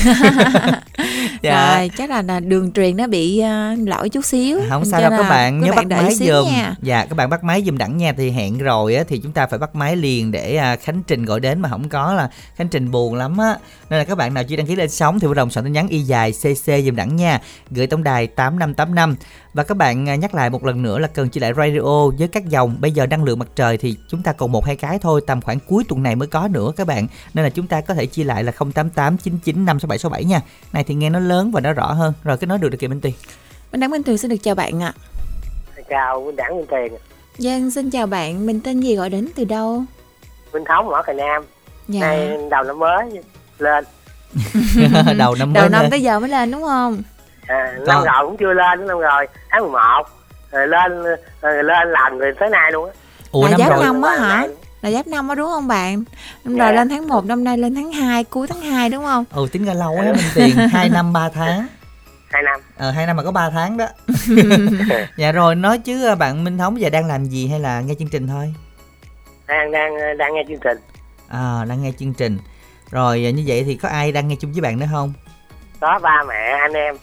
[1.42, 1.78] dạ.
[1.78, 4.60] Rồi chắc là, là đường truyền nó bị uh, lỗi chút xíu.
[4.70, 6.76] Không sao đâu các bạn nhớ bắt máy nha.
[6.82, 8.14] dạ các bạn bắt máy giùm đẳng nha.
[8.18, 11.26] Thì hẹn rồi á thì chúng ta phải bắt máy liền để à, khánh trình
[11.26, 13.58] gọi đến mà không có là khánh trình buồn lắm á.
[13.90, 15.74] Nên là các bạn nào chưa đăng ký lên sóng thì vui lòng soạn tin
[15.74, 17.42] nhắn y dài cc giùm đẳng nha.
[17.72, 19.16] Gửi tổng đài 8585
[19.54, 22.28] và các bạn à, nhắc lại một lần nữa là cần chia lại radio với
[22.28, 22.78] các dòng.
[22.80, 25.42] Bây giờ năng lượng mặt trời thì chúng ta còn một hai cái thôi tầm
[25.42, 27.08] khoảng cuối tuần này mới có nữa các bạn.
[27.34, 30.42] Nên là chúng ta có thể chia lại là 088 99 56767 nha.
[30.74, 32.14] Này thì nghe nó lớn và nó rõ hơn.
[32.24, 33.14] Rồi cái nói được được kìa Minh Tuyền.
[33.72, 34.94] Minh Đẳng Minh Tuyền xin được chào bạn ạ.
[35.90, 36.94] Chào Minh Đẳng Minh Tiền
[37.38, 38.46] Dân xin chào bạn.
[38.46, 39.84] Mình tên gì gọi đến từ đâu
[40.54, 41.44] Minh Thống ở Cà Nam.
[41.88, 42.00] Dạ.
[42.02, 43.06] Nay đầu năm mới
[43.60, 43.84] lên.
[45.18, 45.92] Đầu năm mới Đầu năm lên.
[45.92, 47.02] tới giờ mới lên đúng không?
[47.48, 50.04] À, năm rồi cũng chưa lên năm rồi tháng 11
[50.52, 51.04] rồi lên
[51.42, 52.92] rồi lên làm người tới nay luôn á.
[53.32, 53.84] Ủa Là năm giáp rồi.
[53.84, 54.48] năm á hả.
[54.82, 56.04] Là giáp năm á đúng không bạn?
[56.44, 56.64] Năm Dạ.
[56.66, 59.26] rồi lên tháng 1 năm nay lên tháng 2 Cuối tháng 2 đúng không?
[59.34, 60.56] Ừ tính ra lâu á Minh Tiền.
[60.72, 61.68] 2 năm 3 tháng.
[62.32, 62.60] Hai năm.
[62.78, 63.86] Ờ 2 năm mà có 3 tháng đó.
[65.18, 67.94] Dạ rồi nói chứ à, bạn Minh Thống giờ đang làm gì hay là nghe
[68.00, 68.54] chương trình thôi
[69.50, 70.78] đang đang đang nghe chương trình.
[71.28, 72.38] À đang nghe chương trình.
[72.92, 75.14] Rồi à, như vậy thì có ai đang nghe chung với bạn nữa không?
[75.80, 76.96] Có ba mẹ anh em.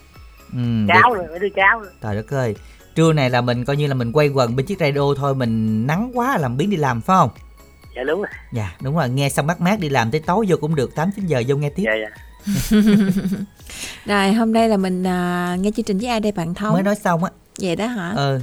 [0.52, 1.20] Ừ, cháu được.
[1.22, 1.90] nữa mấy đứa cháu nữa.
[2.02, 2.54] Trời đất ơi.
[2.94, 5.86] Trưa này là mình coi như là mình quay quần bên chiếc radio thôi Mình
[5.86, 7.30] nắng quá làm biến đi làm phải không?
[7.96, 8.30] Dạ đúng rồi.
[8.52, 11.10] Dạ đúng rồi nghe xong mát mát đi làm tới tối vô cũng được 8
[11.16, 11.84] 9 giờ vô nghe tiếp.
[11.86, 12.10] Dạ dạ.
[14.04, 16.82] Rồi hôm nay là mình à, nghe chương trình với ai đây bạn Thống Mới
[16.82, 17.30] nói xong á.
[17.60, 18.12] Vậy đó hả?
[18.16, 18.40] Ừ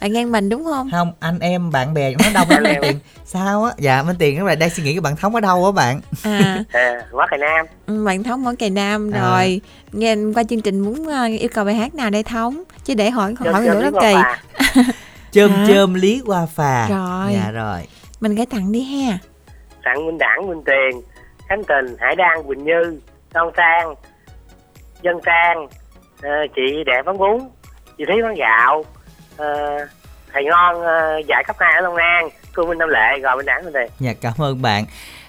[0.00, 0.88] Bạn ngang mình đúng không?
[0.90, 2.78] Không anh em bạn bè nó đông lắm Minh.
[2.82, 2.98] Tiền.
[3.24, 3.72] Sao á?
[3.78, 6.00] Dạ Minh Tiền các bạn đang suy nghĩ cái bạn Thống ở đâu á bạn?
[6.24, 6.64] À.
[6.72, 7.66] À, quá Cà Nam.
[7.86, 9.20] Ừ, bạn Thống ở Cài Nam À.
[9.30, 9.60] rồi.
[9.92, 12.62] Nghe qua chương trình muốn à, yêu cầu bài hát nào đây Thống?
[12.84, 14.14] Chứ để hỏi Chôm hỏi nữa qua kỳ.
[15.32, 15.64] chôm Hả?
[15.68, 16.88] chôm lý qua phà.
[16.88, 17.32] Rồi.
[17.34, 17.78] dạ rồi.
[18.20, 19.18] Mình gửi tặng đi ha.
[19.84, 21.02] Tặng Minh Đảng Minh Tiền
[21.48, 23.00] Khánh Tình Hải Đăng Quỳnh Như
[23.34, 23.94] Đông Sang
[25.02, 25.66] Dân Trang
[26.22, 27.38] ờ, chị đẹp bán bún
[27.98, 28.84] chị Thúy bán gạo
[29.38, 29.78] ờ,
[30.32, 33.46] thầy ngon ờ, dạy cấp 2 ở Long An cô Minh Nam Lệ rồi Minh
[33.46, 34.84] Đảng Minh Tiền Dạ cảm ơn bạn.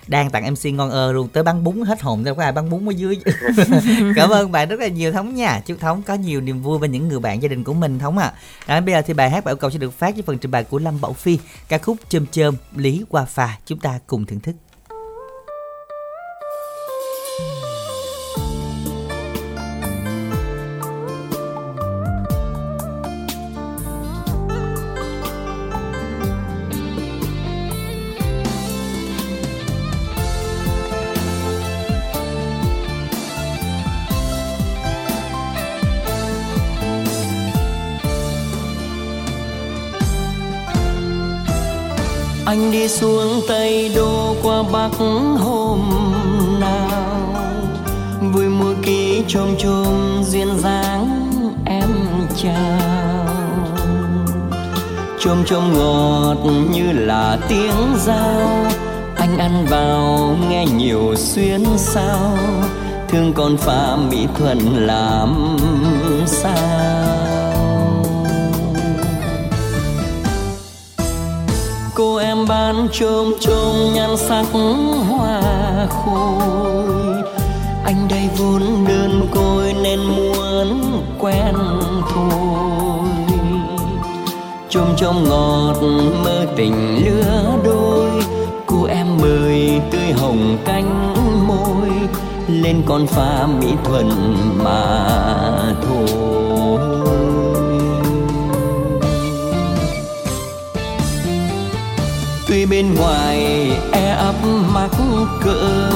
[0.07, 2.69] Đang tặng MC ngon ơ luôn tới bán bún hết hồn đâu có ai bán
[2.69, 3.17] bún ở dưới.
[4.15, 5.61] Cảm ơn bạn rất là nhiều thống nha.
[5.65, 8.17] Chúc thống có nhiều niềm vui với những người bạn gia đình của mình thống
[8.17, 8.31] ạ.
[8.65, 8.79] À.
[8.79, 10.79] bây giờ thì bài hát yêu cầu sẽ được phát với phần trình bày của
[10.79, 14.55] lâm bảo phi ca khúc chôm chôm lý qua phà chúng ta cùng thưởng thức
[42.89, 44.89] xuống tây đô qua bắc
[45.39, 45.79] hôm
[46.59, 46.89] nào.
[48.33, 51.31] Vui mùa ký chôm chôm duyên dáng
[51.65, 51.89] em
[52.43, 53.29] chào.
[55.19, 56.37] Chôm chôm ngọt
[56.71, 58.65] như là tiếng dao,
[59.15, 62.37] anh ăn vào nghe nhiều xuyến sao.
[63.09, 65.57] Thương con pha mỹ thuận làm
[66.25, 67.38] sao?
[71.99, 74.45] Cô em bán trôm trôm nhan sắc
[75.09, 75.41] hoa
[75.89, 77.23] khôi.
[77.85, 80.81] Anh đây vốn đơn côi nên muốn
[81.19, 81.55] quen
[82.13, 83.09] thôi.
[84.69, 85.75] Trôm trôm ngọt
[86.23, 88.09] mơ tình lứa đôi,
[88.65, 91.13] cô em mời tươi hồng cánh
[91.47, 91.89] môi,
[92.47, 95.07] lên con pha mỹ thuận mà
[95.87, 96.48] thôi.
[102.49, 104.35] Tuy bên ngoài e ấp
[104.73, 104.89] mắc
[105.43, 105.89] cỡ,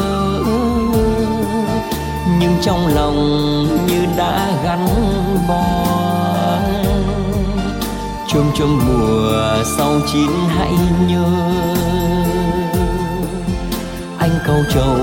[2.40, 3.18] nhưng trong lòng
[3.88, 4.88] như đã gắn
[5.48, 5.64] bó.
[8.28, 10.74] Chôm chôm mùa sau chín hãy
[11.08, 11.26] nhớ,
[14.18, 14.98] anh câu trầu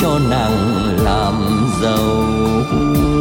[0.00, 3.13] cho nàng làm giàu.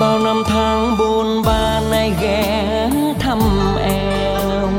[0.00, 3.38] Bao năm tháng buồn ba nay ghé thăm
[3.80, 4.70] em.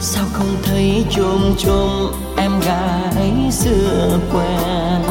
[0.00, 1.90] Sao không thấy chôm chôm
[2.36, 5.02] em gái xưa quen?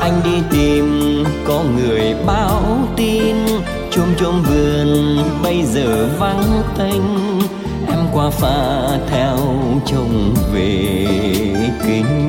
[0.00, 2.62] Anh đi tìm có người báo
[2.96, 3.36] tin
[3.90, 7.02] chôm chôm vườn bây giờ vắng tênh
[7.88, 9.36] em qua pha theo
[9.86, 11.06] chồng về
[11.86, 12.28] kinh.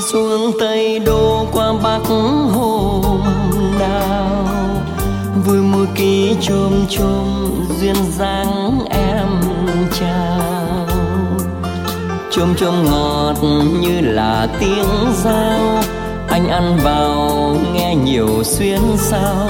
[0.00, 2.00] Đi xuống tây đô qua bắc
[2.52, 3.20] hôm
[3.78, 4.46] nào.
[5.44, 7.26] Vui mùa ký chôm chôm,
[7.80, 9.28] duyên dáng em
[10.00, 10.86] chào.
[12.30, 13.34] Chôm chôm ngọt
[13.80, 15.82] như là tiếng dao,
[16.28, 19.48] anh ăn vào nghe nhiều xuyên sao.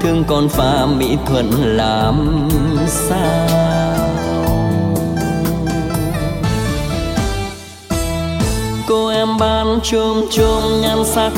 [0.00, 2.48] Thương con pha mỹ thuận làm
[2.86, 3.99] sao?
[8.90, 11.32] Cô em ban chôm chôm nhan sắc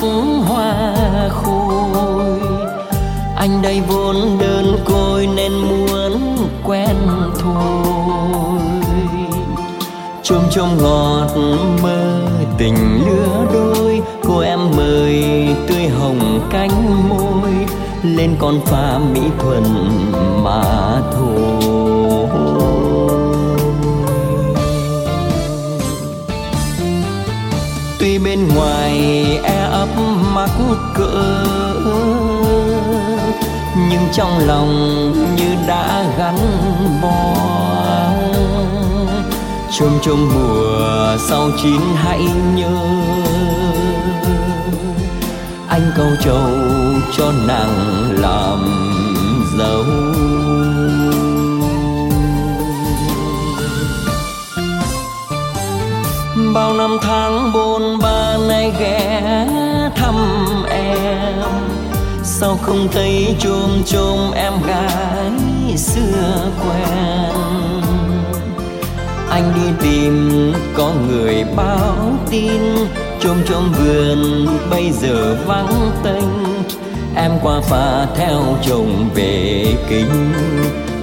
[0.47, 0.95] hoa
[1.31, 2.41] khôi.
[3.37, 6.97] Anh đây vốn đơn côi nên muốn quen
[7.39, 8.61] thôi.
[10.23, 11.29] Chôm chôm ngọt
[11.83, 12.21] mơ
[12.59, 15.25] tình lứa đôi, cô em mời
[15.69, 17.51] tươi hồng cánh môi.
[18.03, 19.65] Lên con pha mỹ thuận
[20.45, 20.63] mà
[21.13, 21.62] thôi.
[28.55, 29.01] Ngoài
[29.45, 29.89] e ấp
[30.35, 30.51] mắc
[30.95, 31.45] cỡ
[33.91, 36.37] nhưng trong lòng như đã gắn
[37.03, 37.35] bó.
[39.79, 42.21] Chôm chôm mùa sau chín hãy
[42.55, 42.77] nhớ.
[45.69, 46.51] Anh câu trầu
[47.17, 48.59] cho nàng làm
[49.59, 49.85] dâu
[56.55, 59.47] bao năm tháng bôn ba nay ghé
[59.97, 60.15] thăm
[60.71, 61.43] em.
[62.23, 67.83] Sao không thấy chôm chôm em gái xưa quen?
[69.31, 71.97] Anh đi tìm có người báo
[72.31, 72.61] tin,
[73.21, 76.29] chôm chôm vườn bây giờ vắng tênh.
[77.17, 80.33] Em qua pha theo chồng về kinh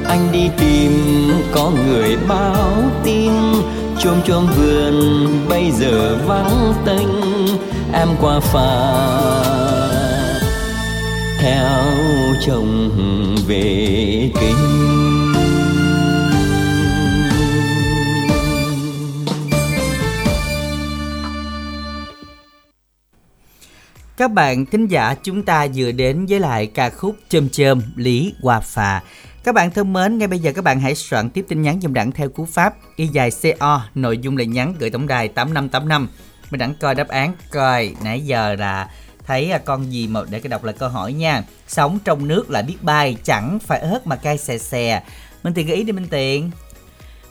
[0.09, 0.91] anh đi tìm
[1.51, 2.73] có người báo
[3.03, 3.31] tin
[3.99, 7.07] chôm chôm vườn, bây giờ vắng tênh
[7.93, 8.99] em qua phà
[11.41, 11.83] theo
[12.45, 12.89] chồng
[13.47, 14.89] về kinh
[24.17, 28.33] Các bạn thính giả, chúng ta vừa đến với lại ca khúc Chôm Chôm Lý
[28.41, 29.01] Hòa Phà.
[29.43, 31.93] Các bạn thân mến, ngay bây giờ các bạn hãy soạn tiếp tin nhắn dòng
[31.93, 36.07] đẳng theo cú pháp y dài CO, nội dung là nhắn gửi tổng đài 8585.
[36.51, 38.89] Mình đẳng coi đáp án coi nãy giờ là
[39.25, 41.43] thấy con gì mà để cái đọc lại câu hỏi nha.
[41.67, 45.03] Sống trong nước là biết bay, chẳng phải ớt mà cay xè xè.
[45.43, 46.51] Minh Tiền gợi ý đi Minh Tiền.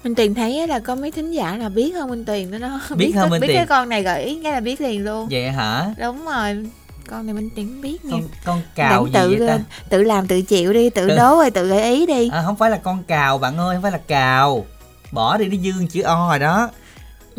[0.04, 2.80] Minh Tiền thấy là có mấy thính giả là biết hơn Minh Tiền đó đó
[2.96, 3.56] Biết hơn Minh biết Tiền.
[3.56, 5.94] cái con này gợi ý ngay là biết liền luôn Vậy hả?
[6.00, 6.66] đúng rồi
[7.10, 9.58] con này mình tiếng biết nha con con cào gì tự vậy ta?
[9.88, 12.30] tự làm tự chịu đi tự đố rồi tự gợi ý đi.
[12.32, 14.66] À, không phải là con cào bạn ơi không phải là cào.
[15.12, 16.70] Bỏ đi nó dương chữ o rồi đó.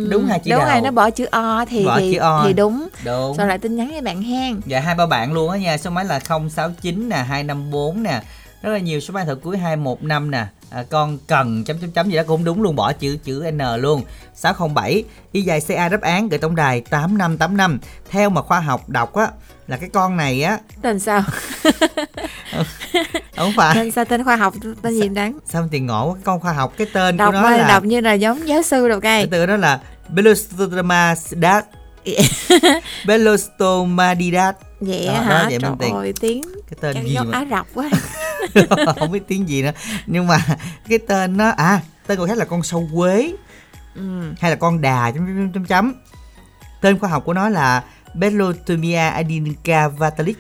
[0.10, 0.70] Đúng hai chữ đúng đầu.
[0.70, 2.44] rồi nó bỏ chữ o thì Bỏ thì, chữ O.
[2.46, 2.88] thì đúng.
[3.06, 3.38] Đúng.
[3.38, 5.90] Rồi lại tin nhắn với bạn hen dạ hai ba bạn luôn á nha số
[5.90, 8.22] máy là 069 nè 254 nè.
[8.62, 10.46] Rất là nhiều số máy thật cuối 215 nè.
[10.70, 13.62] À, con cần chấm chấm chấm gì đó cũng đúng luôn bỏ chữ chữ n
[13.78, 14.04] luôn.
[14.36, 17.80] 607 y dài ca đáp án gửi tổng đài 8585
[18.10, 19.28] theo mà khoa học đọc á
[19.70, 20.60] là cái con này á.
[20.82, 21.24] Tên sao?
[23.36, 23.76] Không phải.
[23.76, 24.06] Tên sao?
[24.06, 27.18] Tên khoa học tên gì đáng sao tiền ngộ cái con khoa học cái tên
[27.18, 29.46] đọc của nó ơi, là đọc như là giống giáo sư đâu cái cây từ
[29.46, 29.80] đó là
[30.10, 31.34] Belostomadas
[33.06, 35.94] Belostomadidas vậy Đó, đó, hả vậy trời Tiền.
[35.94, 37.90] ơi tiếng cái tên chắc gì mà á rập quá.
[39.00, 39.72] Không biết tiếng gì nữa.
[40.06, 40.38] Nhưng mà
[40.90, 43.34] cái tên nó à tên của khác là con sâu quế.
[43.96, 44.34] Ừ.
[44.40, 45.94] hay là con đà chấm chấm chấm.
[46.82, 50.36] Tên khoa học của nó là Belotomia adinica vatalis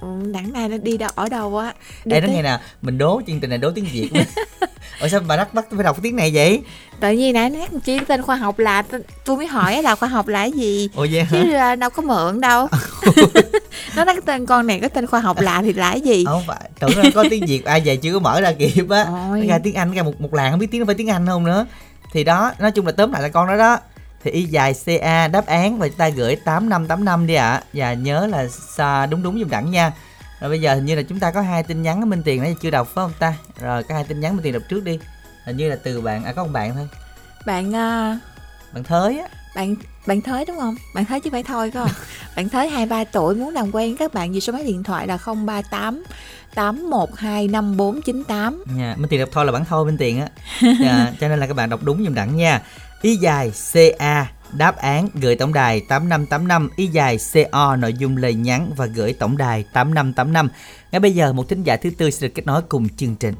[0.00, 1.72] Ừ, đẳng này nó đi đâu ở đâu á?
[2.04, 4.10] Đây nó tới- nghe nè mình đố chương trình này đố tiếng việt.
[5.00, 6.62] Ủa sao bà đắc bắt phải đọc tiếng này vậy?
[7.00, 8.82] Tự nhiên nãy nhắc chi tên khoa học là
[9.24, 10.88] tôi mới hỏi là khoa học là cái gì?
[10.94, 11.28] Ồ vậy hả?
[11.30, 12.68] chứ là đâu có mượn đâu.
[13.96, 16.24] Nó nói tên con này có tên khoa học lạ thì là cái gì?
[16.24, 17.64] Không phải tưởng là có tiếng việt.
[17.64, 19.06] Ai về chưa có mở ra kịp á.
[19.48, 21.44] Ra tiếng anh ra một một làng không biết tiếng nó phải tiếng anh không
[21.44, 21.66] nữa.
[22.12, 23.78] Thì đó nói chung là tóm lại là con đó đó
[24.24, 27.62] thì y dài ca đáp án và chúng ta gửi 8585 đi ạ.
[27.72, 29.92] Và nhớ là xa đúng đúng giùm đẳng nha.
[30.40, 32.42] Rồi bây giờ hình như là chúng ta có hai tin nhắn ở Minh Tiền
[32.42, 33.34] nãy chưa đọc phải không ta?
[33.60, 34.98] Rồi có hai tin nhắn Minh Tiền đọc trước đi.
[35.44, 36.88] Hình như là từ bạn à có một bạn thôi.
[37.46, 38.18] Bạn à,
[38.72, 39.28] bạn thới á.
[39.54, 39.74] bạn
[40.06, 40.74] bạn thới đúng không?
[40.94, 41.88] Bạn thới chứ phải thôi không?
[42.36, 45.06] Bạn thới hai ba tuổi muốn làm quen các bạn gì số máy điện thoại
[45.06, 46.04] là 038
[46.54, 50.28] 812 5498 nha Minh Tiền đọc thôi là bản thôi Minh Tiền á.
[50.80, 52.62] Dạ, cho nên là các bạn đọc đúng giùm đẳng nha
[53.02, 53.52] y dài
[53.98, 57.18] ca đáp án gửi tổng đài 8585 y dài
[57.52, 60.48] co nội dung lời nhắn và gửi tổng đài 8585
[60.92, 63.34] ngay bây giờ một thính giả thứ tư sẽ được kết nối cùng chương trình.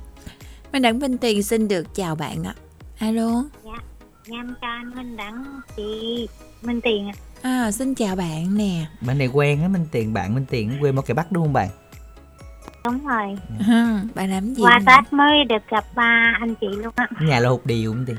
[0.73, 2.55] Minh Đẳng Minh Tiền xin được chào bạn ạ.
[2.99, 3.45] Alo.
[4.27, 6.29] Nhâm cho anh Minh Đẳng chị
[6.63, 7.15] Minh Tiền ạ.
[7.43, 8.87] à, xin chào bạn nè.
[9.01, 10.13] Bạn này quen á Minh Tiền.
[10.13, 11.69] Bạn Minh Tiền quê một cái Bắc đúng không bạn?
[12.85, 13.39] Đúng rồi.
[13.69, 14.81] Ừ, bạn làm gì Qua?
[14.87, 17.09] Tết mới được gặp ba anh chị luôn á.
[17.21, 18.17] nhà là hụt điều Minh Tiền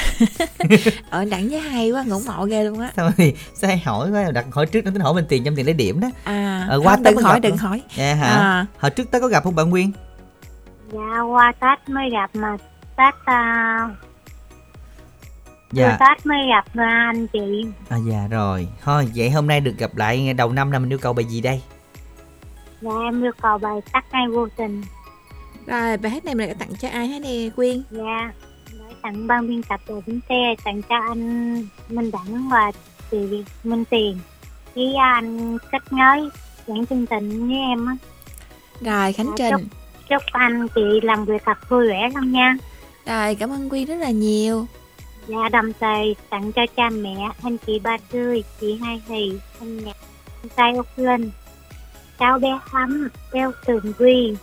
[1.10, 2.92] ở đẳng với hay quá ngưỡng mộ ghê luôn á.
[2.96, 5.56] Sao thì sao hay hỏi quá đặt hỏi trước nó tính hỏi Minh Tiền trong
[5.56, 6.08] tiền lấy điểm đó.
[6.24, 7.58] À Ờ, qua không, Tết đừng hỏi đừng luôn.
[7.58, 7.82] hỏi.
[7.96, 8.28] Dạ hả?
[8.28, 9.92] À, hồi trước tới có gặp không bạn Nguyên?
[10.92, 12.56] Dạ qua Tết mới gặp mà
[12.96, 13.90] Tết uh,
[15.72, 15.96] dạ.
[16.00, 17.66] Tết mới gặp ba anh chị.
[17.88, 18.68] à dạ rồi.
[18.84, 21.40] Thôi vậy hôm nay được gặp lại đầu năm là mình yêu cầu bài gì
[21.40, 21.62] đây?
[22.80, 24.82] Dạ em yêu cầu bài tắt ngay vô tình.
[25.66, 27.82] rồi bài hát này mình đã tặng cho ai hết nè quyên?
[27.90, 28.32] Dạ
[29.04, 31.56] tặng ban biên tập và bến xe tặng cho anh
[31.88, 32.72] Minh Đẳng và
[33.10, 34.18] chị Minh Tiền
[34.74, 36.30] với anh kết nối
[36.66, 37.96] dẫn chương trình với em á.
[38.80, 39.68] rồi khánh Dạ, trình
[40.08, 42.56] Chúc anh chị làm việc thật vui vẻ lắm nha.
[43.06, 44.66] rồi cảm ơn quyên rất là nhiều
[45.26, 49.84] Dạ đồng thời tặng cho cha mẹ, anh chị Ba Tươi, chị Hai Hì, anh
[49.84, 49.96] Nhạc,
[50.42, 51.30] anh trai Úc Linh,
[52.18, 54.36] cháu bé Thắm, Đeo Tường Quy,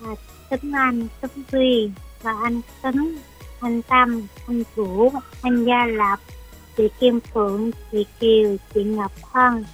[0.00, 0.14] và
[0.50, 1.90] Tính Anh, Tính Duy,
[2.22, 3.18] và anh Tính,
[3.62, 6.18] anh Tâm, anh Vũ, anh Gia Lập,
[6.76, 9.64] chị Kim Phượng, chị Kiều, chị Ngọc Hân,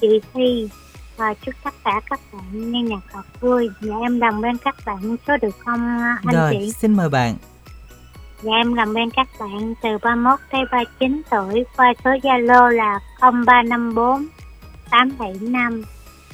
[0.00, 0.68] chị Thi,
[1.16, 3.68] và chúc tất cả các bạn nghe nhạc thật vui.
[3.80, 6.72] Dạ em làm bên các bạn số được không anh rồi chị?
[6.72, 7.34] xin mời bạn
[8.42, 13.00] Dạ em làm bên các bạn từ 31 tới 39 tuổi qua số Zalo là
[13.20, 14.26] 0354
[14.90, 15.82] 875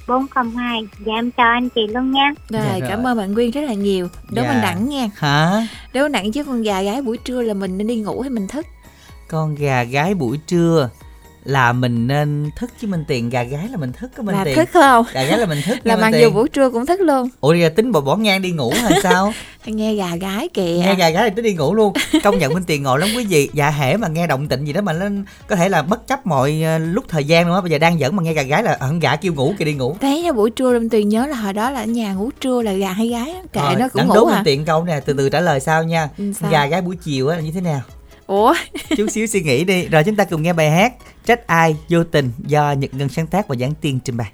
[0.09, 0.87] 402.
[1.07, 2.33] Dạ em chào anh chị luôn nha.
[2.49, 2.89] rồi Dạ, rồi.
[2.89, 4.53] cảm ơn bạn quyên rất là nhiều đố Dạ.
[4.53, 7.87] mình đẳng nha hả đố nặng chứ con gà gái buổi trưa là mình nên
[7.87, 8.67] đi ngủ hay mình thức
[9.29, 10.91] con gà gái buổi trưa
[11.45, 14.45] là mình nên thức chứ Minh Tiền gà gái là mình thức có Minh là
[14.45, 14.57] Tiền.
[14.57, 15.05] thức không?
[15.13, 17.29] Gà gái là mình thức là mặc Minh dù Tiền buổi trưa cũng thức luôn.
[17.41, 19.33] Ủa giờ tính bỏ bỏ ngang đi ngủ hay sao?
[19.67, 20.63] Nghe gà gái kìa.
[20.85, 21.93] Nghe gà gái là tính đi ngủ luôn.
[22.25, 23.49] Công nhận Minh Tiền ngồi lắm quý vị.
[23.53, 26.27] Dạ hễ mà nghe động tĩnh gì đó mà lên có thể là bất chấp
[26.27, 27.61] mọi ờ, lúc thời gian luôn á.
[27.61, 29.75] Bây giờ đang dẫn mà nghe gà gái là hận gà kêu ngủ kìa đi
[29.75, 29.97] ngủ.
[30.01, 32.73] Thấy buổi trưa lâm tuyền nhớ là hồi đó là ở nhà ngủ trưa là
[32.73, 34.35] gà hay gái kệ Rồi, nó cũng ngủ đố à.
[34.35, 36.09] Minh Tiền câu nè từ từ trả lời sau nha.
[36.19, 36.51] Ừ, sao?
[36.51, 37.81] gà gái buổi chiều á là như thế nào
[38.27, 38.55] ủa?
[38.97, 40.93] Chút xíu suy nghĩ đi, rồi chúng ta cùng nghe bài hát
[41.25, 44.33] trách ai vô tình do nhật ngân sáng tác và giảng tiên trình bày.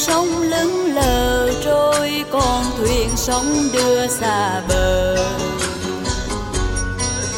[0.00, 5.16] sóng lững lờ, trôi con thuyền sóng đưa xa bờ.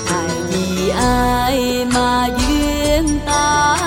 [0.06, 3.81] Ai vì ai mà duyên ta?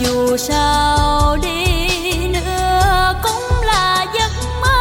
[0.00, 1.86] dù sao đi
[2.28, 4.78] nữa cũng là giấc mơ.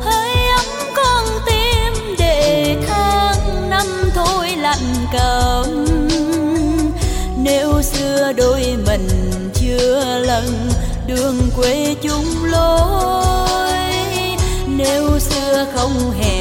[0.00, 0.66] Hơi ấm
[0.96, 5.86] con tim để tháng năm thôi lạnh cầm
[7.36, 9.08] nếu xưa đôi mình
[9.54, 10.70] chưa lần
[11.06, 13.78] đường quê chung lối,
[14.66, 16.37] nếu xưa không hề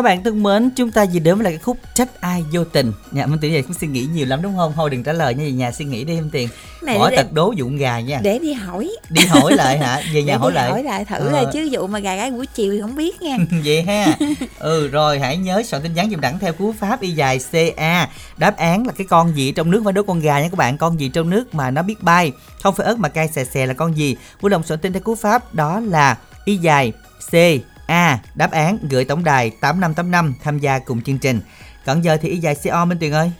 [0.00, 2.64] Các bạn thân mến, chúng ta vừa đến với lại cái khúc trách ai vô
[2.64, 2.92] tình.
[3.12, 4.72] Dạ, Minh Tiền giờ cũng suy nghĩ nhiều lắm đúng không?
[4.76, 6.48] Thôi đừng trả lời nha, về nhà suy nghĩ đi Minh Tiền.
[6.82, 8.20] Này Bỏ để- tật đố dụng gà nha.
[8.22, 10.00] để đi hỏi Đi hỏi lại hả?
[10.14, 10.70] Về nhà để hỏi lại.
[10.70, 11.30] hỏi lại thử Ờ.
[11.30, 14.16] là chứ dụ mà gà gái buổi chiều thì không biết nha Vậy ha.
[14.58, 18.08] Ừ rồi hãy nhớ soạn tin nhắn dùm đẳng theo cú pháp y dài CA.
[18.36, 20.78] Đáp án là cái con gì trong nước phải đố con gà nha các bạn.
[20.78, 22.32] Con gì trong nước mà nó biết bay.
[22.62, 24.16] Không phải ớt mà cay xè xè là con gì.
[24.40, 26.92] Vui lòng soạn tin theo cú pháp đó là y dài
[27.30, 27.34] C
[27.90, 28.18] A.
[28.34, 31.40] Đáp án gửi tổng đài 8585 tham gia cùng chương trình.
[31.86, 33.30] Còn giờ thì y dài CO Minh Tuyền ơi.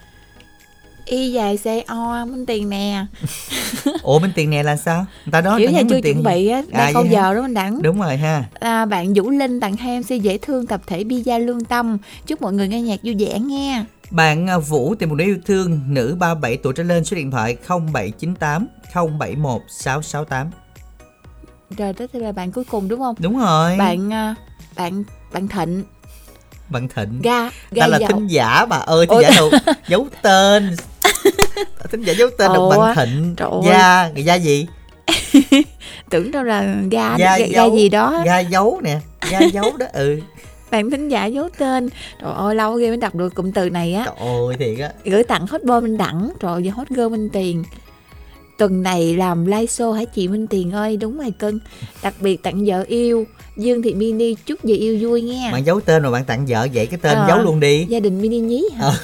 [1.04, 3.06] y dài xe o minh tiền nè
[4.02, 5.06] Ủa Minh Tiền nè là sao?
[5.24, 7.10] Người ta nói kiểu nhắn chưa Minh chuẩn bị á đang À, vậy hả?
[7.10, 8.44] giờ đó mình đẳng Đúng rồi ha.
[8.60, 12.42] à, bạn Vũ Linh tặng hai MC dễ thương tập thể Pizza Lương Tâm chúc
[12.42, 15.80] mọi người nghe nhạc vui vẻ nghe Bạn à, Vũ tìm một đứa yêu thương
[15.86, 20.50] nữ 37 tuổi trở lên số điện thoại 0798 071 668.
[21.78, 23.76] Rồi đó là bạn cuối cùng đúng không Đúng rồi.
[23.76, 24.34] bạn à,
[24.76, 25.84] bạn bạn Thịnh
[26.68, 27.20] Bạn Thịnh.
[27.22, 29.22] ga Ta ga là dầu thính giả bà ơi, thính Ôi.
[29.24, 29.50] giả đâu
[29.88, 30.76] giấu tên.
[31.90, 33.34] thính giả giấu tên là Ủa, bạn Thịnh.
[33.36, 33.60] trời ơi.
[33.64, 34.66] Gia, gia gì?
[36.10, 37.76] tưởng đâu là ga Ga ga, ga dấu.
[37.76, 39.00] gì đó Gia giấu nè,
[39.30, 39.86] gia giấu đó.
[39.92, 40.20] Ừ.
[40.70, 41.88] bạn thính giả giấu tên
[42.20, 44.90] trời ơi lâu ghê mới đọc được cụm từ này á Trời ơi thiệt á.
[45.04, 47.64] gửi tặng hot boy minh đẳng rồi giờ hot girl minh tiền
[48.60, 51.58] tuần này làm live show hả chị minh tiền ơi đúng rồi cưng
[52.02, 53.24] đặc biệt tặng vợ yêu
[53.56, 56.68] dương thị mini chúc vợ yêu vui nghe Bạn giấu tên rồi bạn tặng vợ
[56.74, 57.24] vậy cái tên Ờ.
[57.28, 57.86] giấu luôn đi.
[57.88, 58.94] gia đình mini nhí hả Ờ.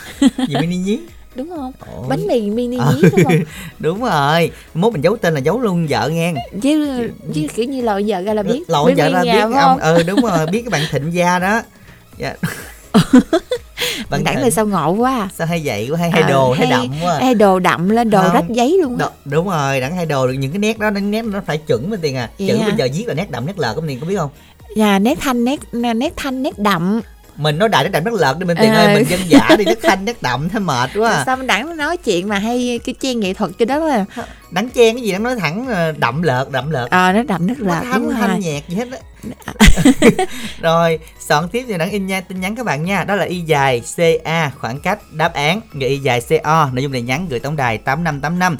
[0.49, 0.99] Gì mini nhí?
[1.35, 2.07] đúng không Ôi.
[2.09, 2.95] bánh mì mini Ờ.
[2.97, 3.35] nhí đúng không
[3.79, 4.51] Đúng rồi.
[4.75, 6.35] Mốt mình giấu tên là giấu luôn vợ nghe.
[6.63, 10.03] chứ chứ kiểu như lội vợ ra là biết lội vợ ra biết ông ừ
[10.07, 11.63] đúng rồi biết cái bạn thịnh gia đó
[12.19, 12.35] dạ.
[14.11, 14.45] bạn đẳng Thịnh.
[14.45, 15.29] là sao ngộ quá à.
[15.39, 17.89] sao hay vậy quá hay hay Ờ, đồ hay, hay- đậm quá Ê, đồ đậm
[17.89, 18.33] lên đồ Không.
[18.35, 20.91] rách giấy luôn á Đ- đúng rồi đẳng hay đồ được những cái nét đó
[20.91, 22.69] nét nó phải chuẩn bên tiền à Vậy chữ hả?
[22.69, 24.31] bây giờ viết là nét đậm nét lợt của mình có biết không
[24.77, 27.01] nhà nét thanh nét nét thanh nét đậm
[27.37, 28.85] mình nói đại nét đậm nét lợt đi bên tiền Ờ.
[28.87, 31.23] ơi mình dân giả đi nét thanh nét đậm thế mệt quá à.
[31.27, 34.05] sao mình đẳng nói chuyện mà hay cái chen nghệ thuật cho đó là
[34.51, 36.89] đắng chen cái gì đang nói thẳng ờ, đậm lợt đậm lợt.
[36.91, 38.39] Ờ nó đậm nó lợt thanh đúng thanh rồi.
[38.39, 38.99] nhạc gì hết á.
[40.61, 43.05] Rồi soạn tiếp thì đăng in nha tin nhắn các bạn nha.
[43.05, 43.83] Đó là y dài
[44.25, 47.57] ca khoảng cách đáp án gửi y dài co nội dung này nhắn gửi tổng
[47.57, 48.57] đài 8585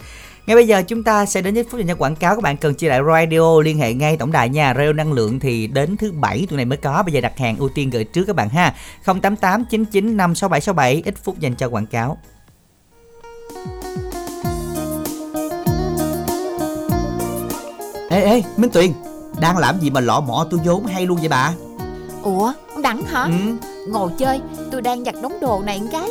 [0.47, 2.35] ngay bây giờ chúng ta sẽ đến với phút dành cho quảng cáo.
[2.35, 4.75] Các bạn cần chia lại radio liên hệ ngay tổng đài nha.
[4.75, 7.03] Radio năng lượng thì đến thứ bảy tuần này mới có.
[7.03, 8.75] Bây giờ đặt hàng ưu tiên gửi trước các bạn ha.
[9.05, 12.19] 088 99 56767 ít phút dành cho quảng cáo.
[18.11, 18.93] Ê ê minh tuyền
[19.41, 21.53] đang làm gì mà lọ mọ tôi vốn hay luôn vậy bà?
[22.23, 23.25] Ủa đẳng hả?
[23.25, 23.57] Ừ.
[23.89, 24.41] Ngồi chơi
[24.73, 26.11] tôi đang giặt đống đồ này một cái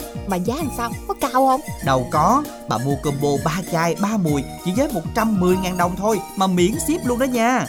[0.31, 0.91] mà giá làm sao?
[1.07, 1.61] Có cao không?
[1.85, 6.47] Đâu có, bà mua combo 3 chai 3 mùi chỉ với 110.000 đồng thôi mà
[6.47, 7.67] miễn ship luôn đó nha.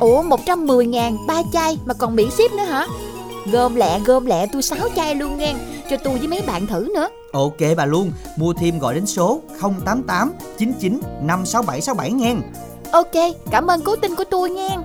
[0.00, 2.86] ủa 110 ngàn ba chai mà còn miễn ship nữa hả?
[3.52, 5.54] Gom lẹ gom lẹ tôi 6 chai luôn nghe
[5.90, 7.08] cho tôi với mấy bạn thử nữa.
[7.32, 12.34] Ok bà luôn, mua thêm gọi đến số 088 99 56767 nghe.
[12.92, 14.76] ok cảm ơn cố tin của tôi nghe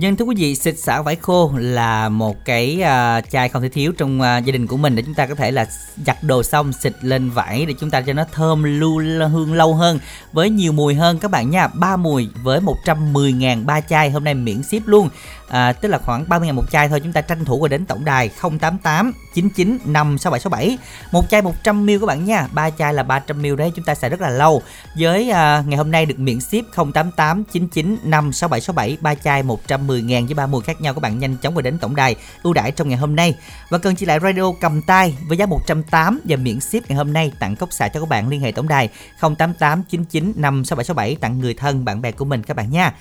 [0.00, 3.68] nhưng thưa quý vị, xịt xả vải khô là một cái uh, chai không thể
[3.68, 5.66] thiếu trong uh, gia đình của mình để chúng ta có thể là
[6.06, 8.98] giặt đồ xong xịt lên vải để chúng ta cho nó thơm lưu
[9.32, 9.98] hương lâu hơn
[10.32, 11.68] với nhiều mùi hơn các bạn nha.
[11.68, 15.08] ba mùi với 110.000 ba chai hôm nay miễn ship luôn.
[15.48, 17.00] À, tức là khoảng 30 ngàn một chai thôi.
[17.00, 18.30] Chúng ta tranh thủ rồi đến tổng đài
[18.60, 20.78] 088 99 56767
[21.12, 22.48] một chai 100 ml các bạn nha.
[22.52, 23.72] Ba chai là 300 ml đấy.
[23.76, 24.62] Chúng ta xài rất là lâu.
[24.98, 30.26] Với à, ngày hôm nay được miễn ship 088 99 56767 ba chai 110 ngàn
[30.26, 32.72] với ba mùi khác nhau các bạn nhanh chóng rồi đến tổng đài ưu đãi
[32.72, 33.34] trong ngày hôm nay.
[33.70, 37.12] Và cần chỉ lại radio cầm tay với giá 108 và miễn ship ngày hôm
[37.12, 38.88] nay tặng cốc xạ cho các bạn liên hệ tổng đài
[39.20, 42.92] 088 99 56767 tặng người thân bạn bè của mình các bạn nha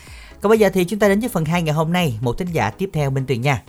[0.41, 2.47] còn bây giờ thì chúng ta đến với phần 2 ngày hôm nay một thính
[2.47, 3.61] giả tiếp theo Minh Tuyền nha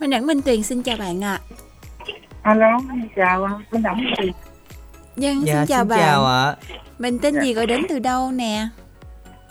[0.00, 1.38] Minh Đẳng Minh Tuyền xin chào bạn ạ
[2.42, 2.78] alo
[3.16, 4.32] chào Minh Đẳng thì
[5.16, 5.98] Dân Dạ xin chào xin bạn.
[6.00, 6.56] chào ạ.
[6.98, 8.68] Mình tên gì gọi đến từ đâu nè?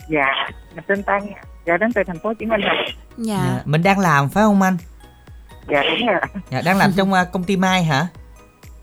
[0.09, 0.25] dạ
[0.75, 1.21] mình tên Tân
[1.65, 2.75] dạ đến từ thành phố Hồ Chí Minh rồi
[3.17, 3.35] Dạ.
[3.47, 4.77] Dạ, Mình đang làm phải không anh?
[5.69, 6.19] dạ đúng rồi
[6.51, 8.07] Dạ, đang làm trong à, công ty Mai hả?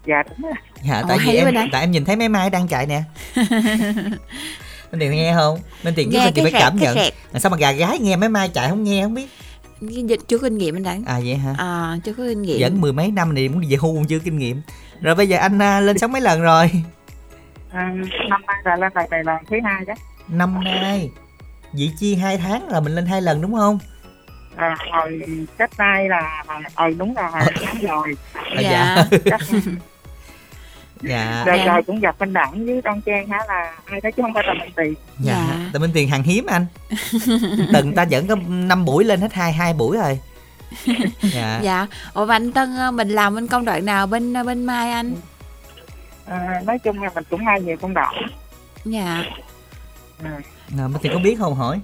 [0.06, 0.52] dạ đúng rồi
[0.82, 3.02] Dạ, Ồ, tại hay vì em tại em nhìn thấy mấy mai đang chạy nè.
[4.94, 5.58] Minh Tiền nghe không?
[5.84, 6.96] Minh Tiền Nghe Tiền cái phải cảm nhận.
[7.32, 9.28] À, sao mà gà gái nghe mấy mai chạy không nghe không biết.
[10.28, 11.04] Chưa kinh nghiệm anh Đẳng.
[11.06, 11.54] À vậy hả?
[11.58, 12.58] À, chưa có kinh nghiệm.
[12.58, 14.62] Dẫn mười mấy năm này muốn đi về hưu chưa kinh nghiệm.
[15.00, 16.70] Rồi bây giờ anh à, lên sóng mấy lần rồi?
[17.72, 17.92] à,
[18.28, 19.94] năm nay là lên bài này là thứ hai đó
[20.28, 21.10] Năm nay.
[21.72, 23.78] Vị chi hai tháng là mình lên hai lần đúng không?
[24.56, 25.20] à, hồi
[25.58, 29.04] cách nay là ờ đúng là hai tháng rồi À, Dạ.
[29.24, 29.40] Chắc-
[31.08, 31.44] dạ.
[31.46, 31.72] rồi, Dạ.
[31.72, 34.44] rồi cũng gặp Minh Đẳng với Đoan Trang hả là ai đó chứ không phải
[34.46, 35.46] là mình tiền Dạ.
[35.50, 35.70] Dạ.
[35.72, 36.66] Tại Minh Tiền hàng hiếm anh.
[37.72, 40.18] Từng ta dẫn có 5 buổi lên hết hai hai buổi rồi.
[41.22, 41.60] Dạ.
[41.62, 41.86] Dạ.
[42.14, 44.90] Ủa và anh Tân ờ, mình làm bên công đoạn nào bên ờ, bên Mai
[44.90, 45.14] anh?
[46.26, 48.14] à, nói chung là mình cũng hay nhiều công đoạn
[48.84, 49.24] Dạ.
[50.24, 50.30] à,
[50.76, 51.80] Nào, Minh Tiền có biết không hỏi?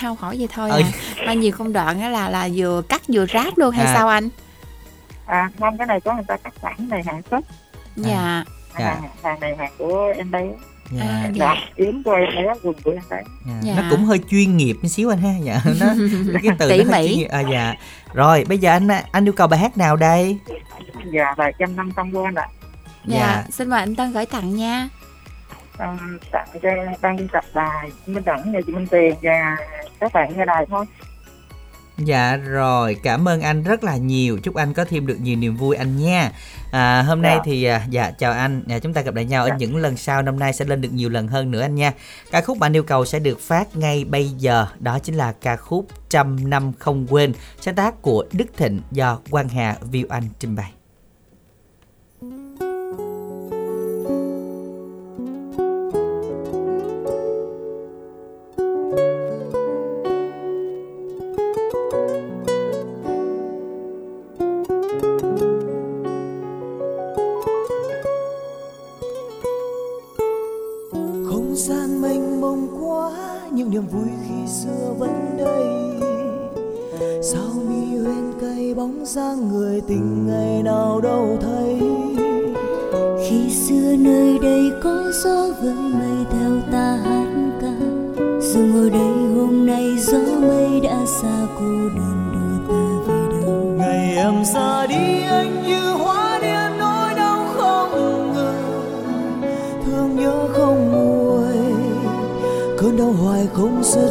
[0.00, 0.82] Không hỏi vậy thôi Ừ.
[0.82, 1.24] à.
[1.26, 3.94] Bao nhiêu công đoạn á là là vừa cắt vừa ráp luôn hay À.
[3.94, 4.28] sao anh?
[5.26, 7.44] à không cái này có người ta cắt sẵn này hàng xuất
[7.96, 8.44] Dạ.
[8.78, 8.84] Dạ.
[8.94, 10.44] hàng, hàng này hàng của em bé
[10.90, 11.02] Dạ.
[11.02, 11.54] À, dạ.
[11.54, 11.54] dạ.
[11.76, 13.52] yếm của em bé quần của em bé Dạ.
[13.62, 13.74] Dạ.
[13.76, 15.32] Nó cũng hơi chuyên nghiệp một xíu anh ha.
[15.42, 15.60] Dạ.
[15.80, 15.86] Nó
[16.42, 17.08] cái từ Tỉ nó hơi mỉ.
[17.08, 17.28] chuyên nghiệp.
[17.30, 17.74] À, dạ.
[18.14, 20.38] Rồi bây giờ anh anh yêu cầu bài hát nào đây?
[21.12, 22.46] dạ là trăm năm không quên ạ
[23.06, 23.18] Dạ.
[23.18, 23.44] Dạ.
[23.50, 24.88] Xin mời anh Tân gửi tặng nha.
[25.78, 25.96] à,
[26.32, 26.68] tặng cho
[27.02, 29.56] ban biên tập đài minh đẳng nhà chị minh tiền và
[30.00, 30.84] các bạn nghe đài thôi
[31.98, 34.38] Dạ rồi, cảm ơn anh rất là nhiều.
[34.42, 36.32] Chúc anh có thêm được nhiều niềm vui anh nha.
[36.72, 37.42] À, hôm nay Dạ.
[37.44, 38.62] thì à, dạ chào anh.
[38.68, 39.56] À, chúng ta gặp lại nhau ở Dạ.
[39.56, 40.22] những lần sau.
[40.22, 41.92] Năm nay sẽ lên được nhiều lần hơn nữa anh nha.
[42.30, 44.66] Ca khúc bạn yêu cầu sẽ được phát ngay bây giờ.
[44.80, 49.18] Đó chính là ca khúc Trăm năm không quên, sáng tác của Đức Thịnh do
[49.30, 50.72] Quang Hà Viu Anh trình bày.
[102.84, 104.10] Cơn đau hoài không dứt.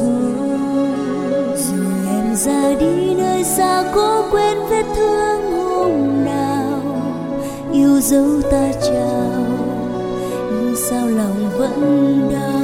[1.55, 6.81] Dù em ra đi nơi xa cố quên vết thương hôm nào,
[7.73, 9.45] yêu dấu ta chào
[10.51, 12.62] nhưng sao lòng vẫn đau?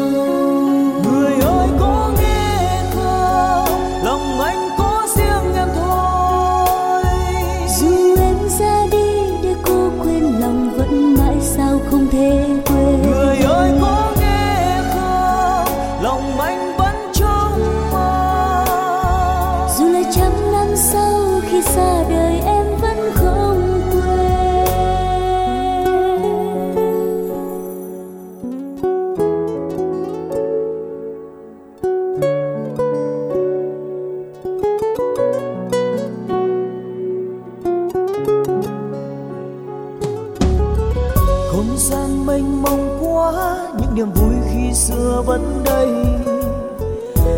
[44.80, 45.90] Xưa vẫn đây.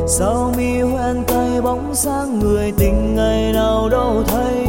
[0.07, 4.67] Sao mi hoen tay bóng sáng người tình ngày nào đâu thấy.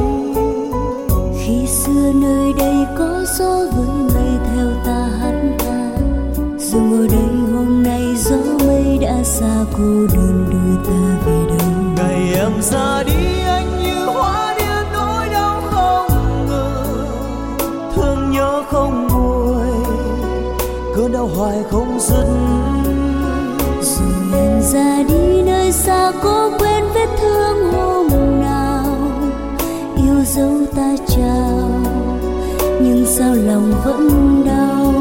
[1.39, 5.99] Khi xưa nơi đây có gió với mây theo ta hát ca.
[6.59, 11.69] Dù ngồi đây hôm nay gió mây đã xa cô đơn đưa ta về đâu.
[11.97, 17.07] Ngày em ra đi anh như hóa điên nỗi đau không ngừng
[17.95, 19.67] thương nhớ không nguôi
[20.97, 22.27] cơn đau hoài không dứt
[24.73, 28.09] ra đi nơi xa cố quên vết thương hôm
[28.41, 28.85] nào.
[29.97, 31.71] Yêu dấu ta chào
[32.81, 34.09] nhưng sao lòng vẫn
[34.47, 34.93] đau?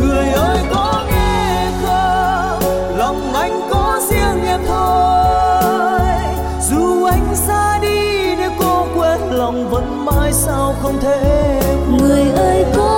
[0.00, 2.60] Người ơi có nghe không?
[2.98, 6.00] Lòng anh có riêng em thôi.
[6.70, 11.60] Dù anh ra đi để cô quên lòng vẫn mãi sao không thể
[11.98, 12.93] người ơi có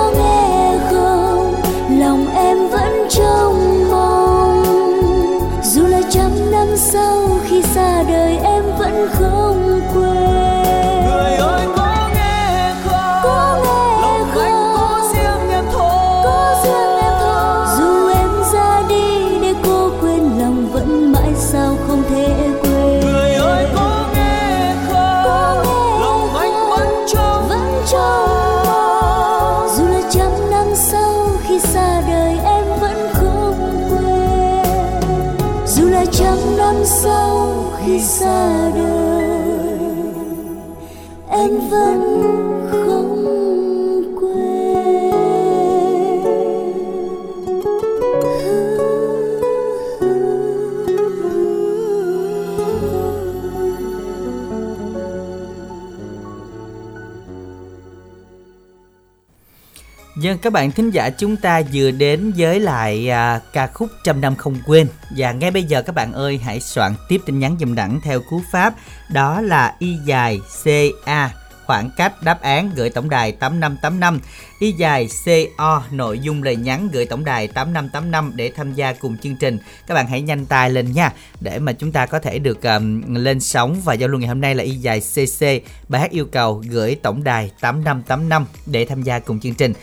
[60.17, 64.21] Dân các bạn thính giả chúng ta vừa đến với lại à, ca khúc Trăm
[64.21, 64.87] năm không quên.
[65.17, 68.21] Và ngay bây giờ các bạn ơi hãy soạn tiếp tin nhắn dùm đẳng theo
[68.29, 68.73] cú pháp
[69.13, 71.31] Đó là y dài CA
[71.67, 74.19] khoảng cách đáp án gửi tổng đài 8585
[74.59, 79.17] y dài CO nội dung lời nhắn gửi tổng đài 8585 để tham gia cùng
[79.17, 79.59] chương trình.
[79.87, 83.15] Các bạn hãy nhanh tay lên nha để mà chúng ta có thể được um,
[83.15, 83.81] lên sóng.
[83.83, 85.45] Và giao lưu ngày hôm nay là y dài CC
[85.89, 89.73] bài hát yêu cầu gửi tổng đài 8585 để tham gia cùng chương trình.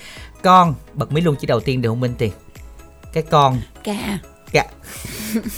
[0.43, 2.33] Con bật mí luôn chỉ đầu tiên được không Minh Tiền.
[3.13, 3.61] Cái con.
[3.85, 4.19] Cà.
[4.53, 4.65] Dạ.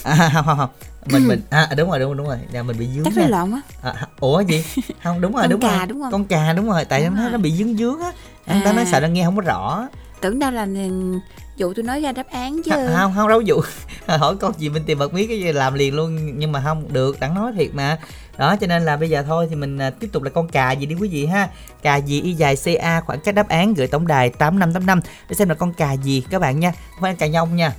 [0.02, 0.70] À, không không không.
[1.12, 2.38] Mình mình à đúng rồi đúng rồi đúng rồi.
[2.52, 3.04] Là mình bị dướng.
[3.04, 4.64] Chắc lộn á À, ủa gì?
[5.02, 5.86] Không đúng rồi Con đúng cà rồi.
[5.86, 6.12] đúng không?
[6.12, 8.12] Con cà đúng rồi, tại nó nó bị dướng dướng á.
[8.46, 8.88] Anh ta nói À.
[8.92, 9.88] sợ nó nghe không có rõ.
[10.20, 10.66] Tưởng đâu là
[11.56, 13.60] dụ tôi nói ra đáp án chứ Không không, không đâu dụ.
[14.06, 16.92] Hỏi con gì mình tìm bật mí cái gì làm liền luôn nhưng mà không
[16.92, 17.98] được, đặng nói thiệt mà.
[18.38, 20.72] Đó cho nên là bây giờ thôi thì mình à, tiếp tục là con cà
[20.72, 21.48] gì đi quý vị ha.
[21.82, 25.48] Cà gì y dài CA khoảng cách đáp án gửi tổng đài 8585 để xem
[25.48, 26.70] là con cà gì các bạn nha.
[26.90, 27.72] Không phải cà nhông nha.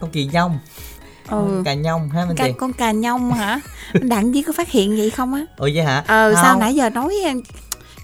[0.00, 0.58] Con kỳ nhông,
[1.30, 1.62] ừ.
[1.64, 2.54] cà nhông ha mình tiền.
[2.58, 3.60] con cà nhông hả
[3.92, 6.04] đặng gì có phát hiện vậy không á Ủa vậy hả?
[6.06, 6.60] ờ sao Không.
[6.60, 7.14] nãy giờ nói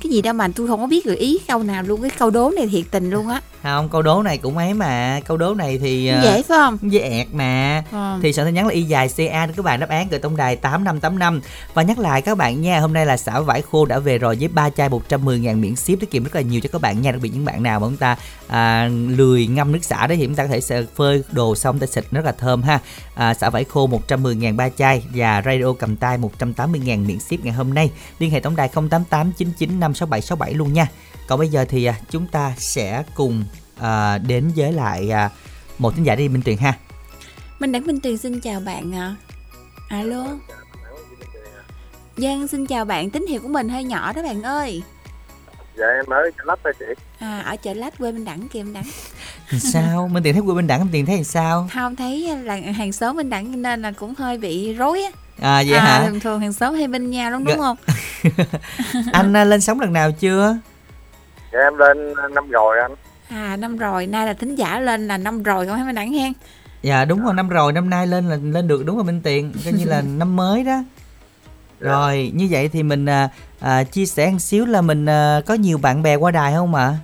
[0.01, 2.31] cái gì đâu mà tôi không có biết gợi ý câu nào luôn cái câu
[2.31, 3.41] đố này thiệt tình luôn á.
[3.63, 5.21] Không câu đố này cũng ấy mà.
[5.27, 6.79] Câu đố này thì ờ, dễ phải không?
[6.83, 7.85] dễ ẹt mà.
[7.93, 8.19] Ờ.
[8.23, 10.57] thì soạn tin nhắn là y dài ca các bạn đáp án gửi tổng đài
[10.57, 11.41] 8585
[11.75, 14.37] và nhắc lại các bạn nha hôm nay là xảo vải khô đã về rồi
[14.41, 17.03] với ba chai 110 ngàn miễn ship tiết kiệm rất là nhiều cho các bạn
[17.03, 17.13] nha.
[17.13, 18.17] Đặc biệt những bạn nào mà chúng ta
[18.49, 21.87] à, lười ngâm nước xả đấy thì chúng ta có thể phơi đồ xong ta
[21.87, 22.79] xịt rất là thơm ha.
[23.15, 27.19] À, xả vải khô 110 ngàn ba chai và radio cầm tay 180 ngàn miễn
[27.21, 27.91] ship ngày hôm nay.
[28.19, 30.87] Liên hệ tổng đài 088 99 567 67 luôn nha.
[31.27, 33.45] Còn bây giờ thì à, chúng ta sẽ cùng
[33.81, 35.31] à, đến với lại à,
[35.79, 36.73] một thính giả đi Minh Tuyền ha.
[37.59, 39.15] Minh Đẳng Minh Tuyền xin chào bạn ạ.
[39.89, 40.27] Alo.
[42.17, 44.83] Giang xin chào bạn tín hiệu của mình hơi nhỏ đó bạn ơi.
[45.79, 46.85] Dạ em mới lắp đây chị.
[47.19, 48.85] À ở chợ lách quê Minh Đẳng kìa Minh Đẳng.
[49.59, 50.09] Sao?
[50.09, 51.69] Minh Tiền thấy quê Minh Đẳng Minh Tiền thấy làm sao?
[51.75, 55.11] Không thấy là hàng xóm Minh Đẳng nên là cũng hơi bị rối á
[55.41, 56.07] à vậy à, hả?
[56.07, 57.63] thường thường hàng xóm hay bên nhau lắm đúng Dạ.
[57.63, 57.77] không?
[59.13, 60.57] Anh à, lên sóng lần nào chưa?
[61.53, 62.93] Dạ em lên năm rồi anh.
[63.29, 64.07] À năm rồi.
[64.07, 66.33] Nay là thính giả lên là năm rồi không hay Minh Đẳng hen
[66.83, 67.73] dạ đúng rồi năm rồi.
[67.73, 69.53] Năm nay lên là lên được đúng rồi Minh Tiền.
[69.65, 70.83] Coi như là năm mới đó.
[71.81, 73.29] Rồi như vậy thì mình à,
[73.61, 76.75] à, chia sẻ một xíu là mình à, có nhiều bạn bè qua đài không
[76.75, 76.95] ạ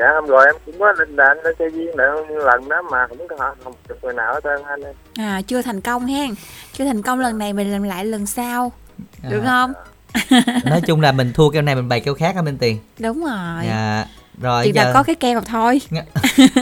[0.00, 3.06] dạ hôm rồi em cũng có lên đàn lên chơi viên nữa lần đó mà
[3.08, 4.94] không có không được người nào hết trơn anh ơi.
[5.16, 6.30] À chưa thành công hen.
[6.72, 8.72] Chưa thành công lần này mình làm lại lần sau.
[9.30, 9.72] Được À, không?
[10.64, 12.78] Nói chung là mình thua keo này mình bày keo khác á Minh Tiền?
[12.98, 13.64] Đúng rồi.
[13.66, 14.06] Dạ
[14.42, 15.80] rồi Chỉ là giờ có cái keo thôi.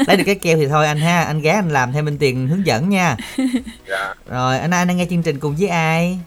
[0.07, 2.49] Lấy được cái keo thì thôi anh ha anh ghé anh làm theo Minh Tiền
[2.49, 3.16] hướng dẫn nha.
[3.89, 4.14] Dạ.
[4.30, 6.18] Rồi anh anh đang nghe chương trình cùng với ai?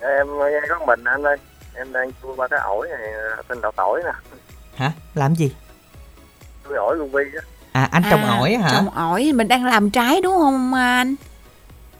[0.00, 1.36] Dạ, em nghe có mình anh ơi.
[1.74, 3.12] Em đang chui ba cái ổi này
[3.48, 4.12] tên đậu tỏi nè.
[4.76, 4.92] Hả?
[5.14, 5.52] Làm gì
[6.68, 7.42] chui ổi luôn vi á.
[7.72, 8.68] À anh trồng À, ổi hả?
[8.72, 11.14] Trồng ổi mình đang làm trái đúng không anh?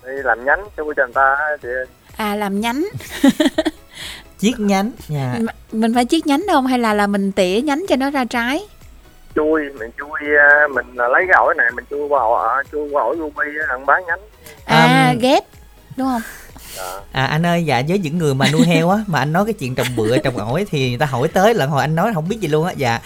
[0.06, 1.68] Đi làm nhánh cho người ta á chị.
[2.16, 2.84] À làm nhánh.
[4.38, 5.34] Chiết nhánh dạ.
[5.38, 8.24] M- Mình phải chiết nhánh không hay là là mình tỉa nhánh cho nó ra
[8.24, 8.66] trái?
[9.34, 13.02] Chui mình chui à, mình lấy cái ổi này mình chui qua ổi chui qua
[13.02, 14.20] ổi ruby á ăn bán nhánh.
[14.66, 15.44] À Um, ghép
[15.96, 16.22] đúng không?
[17.12, 19.52] À anh ơi, dạ với những người mà nuôi heo á mà anh nói cái
[19.52, 22.28] chuyện trồng bựa trồng ổi thì người ta hỏi tới là hồi anh nói không
[22.28, 22.72] biết gì luôn á.
[22.76, 23.00] Dạ.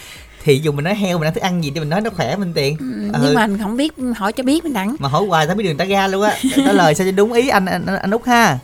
[0.44, 2.36] Thì dùng mình nói heo mình ăn thức ăn gì thì mình nói nó khỏe
[2.36, 2.76] minh tiền.
[2.78, 3.18] ừ, Ừ.
[3.22, 5.64] Nhưng mà mình không biết hỏi cho biết mình đẳng Mà hỏi hoài tao biết
[5.64, 6.36] đường ta ra luôn á.
[6.66, 8.58] Trả lời sao cho đúng ý anh anh, anh Út ha.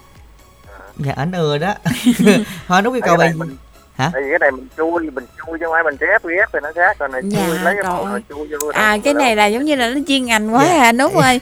[0.99, 1.75] Dạ anh ừa đó.
[2.69, 3.57] Thôi Út yêu cầu bài mình
[3.97, 4.11] Hả?
[4.13, 6.59] tại vì cái này mình chui mình chui chứ không phải mình ghép ghép thì
[6.63, 9.47] nó khác còn này Dạ, chui lấy cái rồi chui vô À cái này là
[9.47, 10.81] giống như là nó chuyên ngành quá Dạ.
[10.83, 11.41] à Nút ơi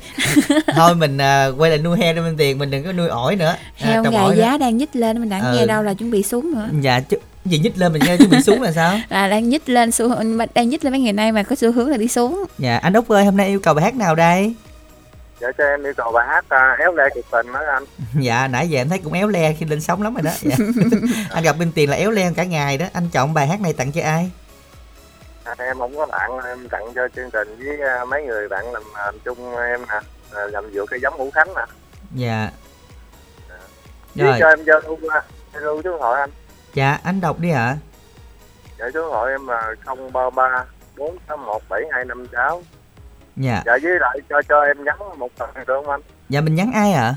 [0.77, 3.37] thôi mình à, quay lại nuôi heo đi minh tiền mình đừng có nuôi ổi
[3.37, 3.55] nữa.
[3.81, 4.35] À, Heo trồng gà nữa.
[4.37, 5.57] giá đang nhích lên mình đẳng Ừ.
[5.59, 8.27] nghe đâu là chuẩn bị xuống nữa Dạ chứ gì nhích lên mình nghe chứ
[8.31, 8.99] bị xuống là sao?
[9.09, 11.73] là đang nhích lên xu mà đang nhích lên mấy ngày nay mà có xu
[11.73, 12.45] hướng là đi xuống.
[12.59, 14.55] Dạ anh Út ơi hôm nay yêu cầu bài hát nào đây?
[15.41, 17.85] dạ cho em yêu cầu bài hát à, éo le cuộc tình đó anh.
[18.21, 20.31] Dạ nãy giờ em thấy cũng éo le khi lên sóng lắm rồi đó.
[20.41, 20.57] Dạ.
[21.31, 22.87] anh gặp bên tiền là éo le cả ngày đó.
[22.93, 24.31] Anh chọn bài hát này tặng cho ai?
[25.45, 28.73] À, em không có bạn em tặng cho chương trình với à, mấy người bạn
[28.73, 30.01] làm, làm chung em nè
[30.33, 31.65] à, làm dựa cây giống ngũ khánh nè.
[32.15, 32.51] Dạ.
[34.15, 34.37] Với rồi.
[34.41, 35.23] cho em giao lưu à,
[35.53, 36.31] giao lưu số điện thoại anh
[36.75, 37.77] dạ anh đọc đi ạ.
[38.79, 40.65] Dạ số thoại em là không ba ba
[40.97, 42.63] bốn tám một bảy hai năm sáu.
[43.37, 43.63] Dạ.
[43.67, 46.01] Dạ với lại cho cho em nhắn một phần được không anh?
[46.29, 47.15] Dạ mình nhắn ai ạ?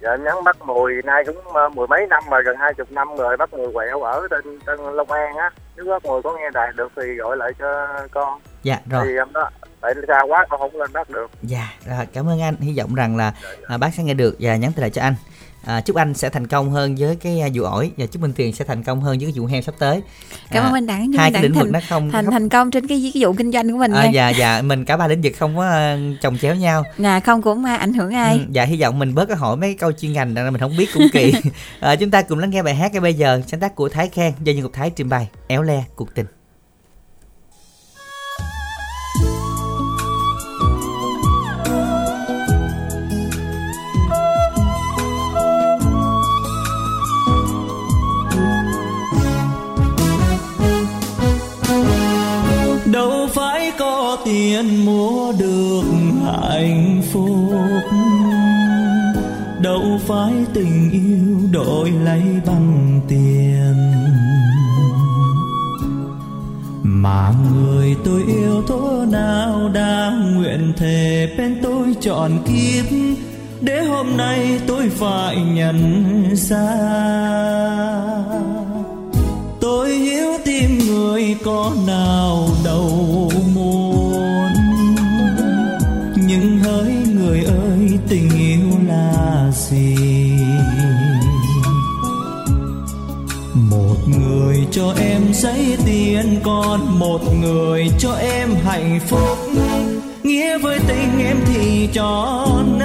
[0.00, 2.92] Dạ em nhắn bắt mùi nay cũng ờ, mười mấy năm rồi gần hai chục
[2.92, 5.50] năm rồi bắt mùi quẹo ở trên trên Long An á.
[5.76, 8.40] Nếu bắt mùi có nghe đài được thì gọi lại cho con.
[8.62, 9.04] Dạ rồi.
[9.06, 9.50] thì em đó
[9.80, 11.30] tại xa quá con không lên bắt được.
[11.42, 12.56] Dạ, rồi, cảm ơn anh.
[12.56, 13.32] Hy vọng rằng là
[13.66, 15.14] à, bác sẽ nghe được và nhắn tin lại cho anh.
[15.68, 18.32] À, chúc anh sẽ thành công hơn với cái à, vụ ổi và chúc Minh
[18.36, 20.02] Tuyền sẽ thành công hơn với cái vụ heo sắp tới.
[20.50, 22.48] Cảm À, ơn anh Đẳng nhưng hai cái lĩnh vực nó không thành không- thành
[22.48, 24.10] công trên cái, cái vụ kinh doanh của mình à, nha.
[24.10, 26.84] dạ dạ mình cả ba lĩnh vực không có à, chồng chéo nhau.
[26.98, 28.34] Nè không cũng ảnh hưởng ai.
[28.38, 30.76] Ừ, dạ hy vọng mình bớt cái hỏi mấy câu chuyên ngành rằng mình không
[30.76, 31.32] biết cũng kỳ.
[31.80, 34.08] à, chúng ta cùng lắng nghe bài hát ngay bây giờ sáng tác của Thái
[34.08, 36.26] Khang do Nhân Ngọc Thái trình bày Éo le cuộc tình.
[54.28, 55.82] Có tiền mua được
[56.24, 57.82] hạnh phúc.
[59.62, 63.74] Đâu phải tình yêu đổi lấy bằng tiền.
[66.82, 72.84] Mà người tôi yêu thố nào đã nguyện thề bên tôi chọn kiếp.
[73.60, 76.76] Để hôm nay tôi phải nhận ra.
[79.60, 83.30] Tôi hiểu tim người có nào đâu.
[94.78, 99.38] Cho em giấy tiền, còn một người cho em hạnh phúc.
[100.22, 102.77] Nghĩa với tình em thì tròn.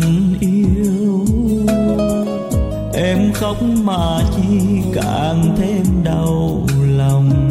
[0.00, 1.24] Lần yêu.
[2.94, 6.66] Em khóc mà chi càng thêm đau
[6.96, 7.50] lòng.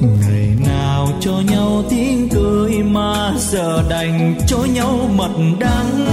[0.00, 6.06] Ngày nào cho nhau tiếng cười mà giờ đành cho nhau mật đắng.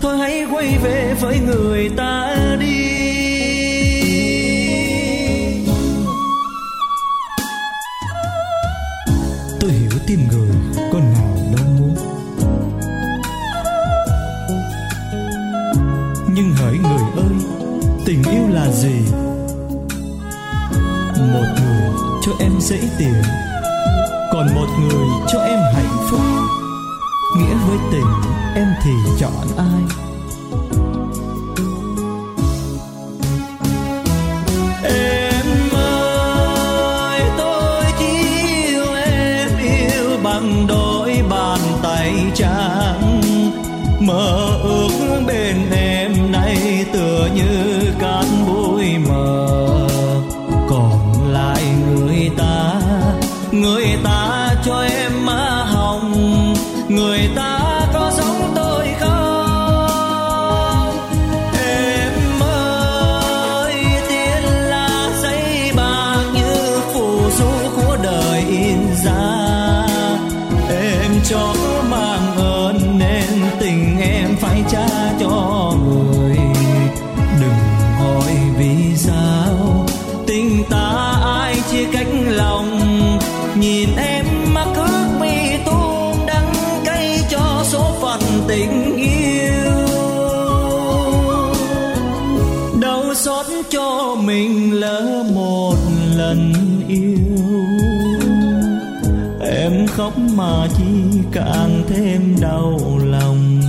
[0.00, 2.36] Thôi hãy quay về với người ta.
[22.98, 23.22] Tiền.
[24.32, 26.20] Còn một người cho em hạnh phúc.
[27.36, 28.06] Nghĩa với tình,
[28.54, 30.03] em thì chọn ai?
[54.04, 56.54] Ta cho em má hồng.
[56.88, 57.63] Người ta
[100.36, 103.60] mà chi càng thêm đau lòng.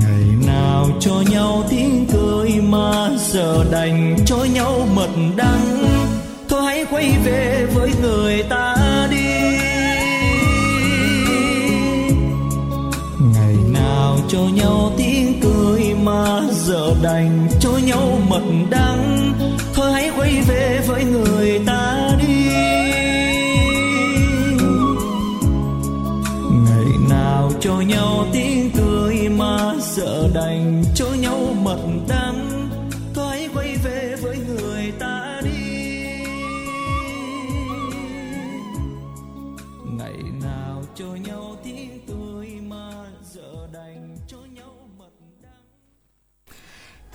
[0.00, 5.76] Ngày nào cho nhau tiếng cười mà giờ đành cho nhau mật đắng.
[6.90, 8.76] Quay về với người ta
[9.10, 9.30] đi.
[13.34, 19.32] Ngày nào cho nhau tiếng cười mà giờ đành cho nhau mật đắng.
[19.74, 21.79] Thôi hãy quay về với người ta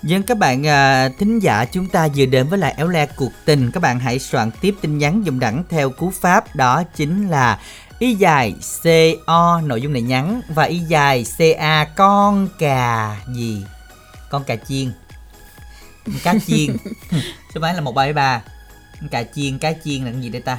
[0.06, 3.32] Dân các bạn à, thính giả chúng ta vừa đến với lại éo le cuộc
[3.46, 3.72] tình.
[3.72, 7.60] Các bạn hãy soạn tiếp tin nhắn dùng đẳng theo cú pháp Đó chính là
[8.00, 13.66] Y dài CO nội dung này nhắn Và Y dài CA con cà gì?
[14.30, 14.92] Con cà chiên.
[16.24, 16.78] Cá chiên.
[17.56, 18.42] Số máy là 1373
[19.02, 20.58] Con Cà chiên, cá chiên là cái gì đây ta?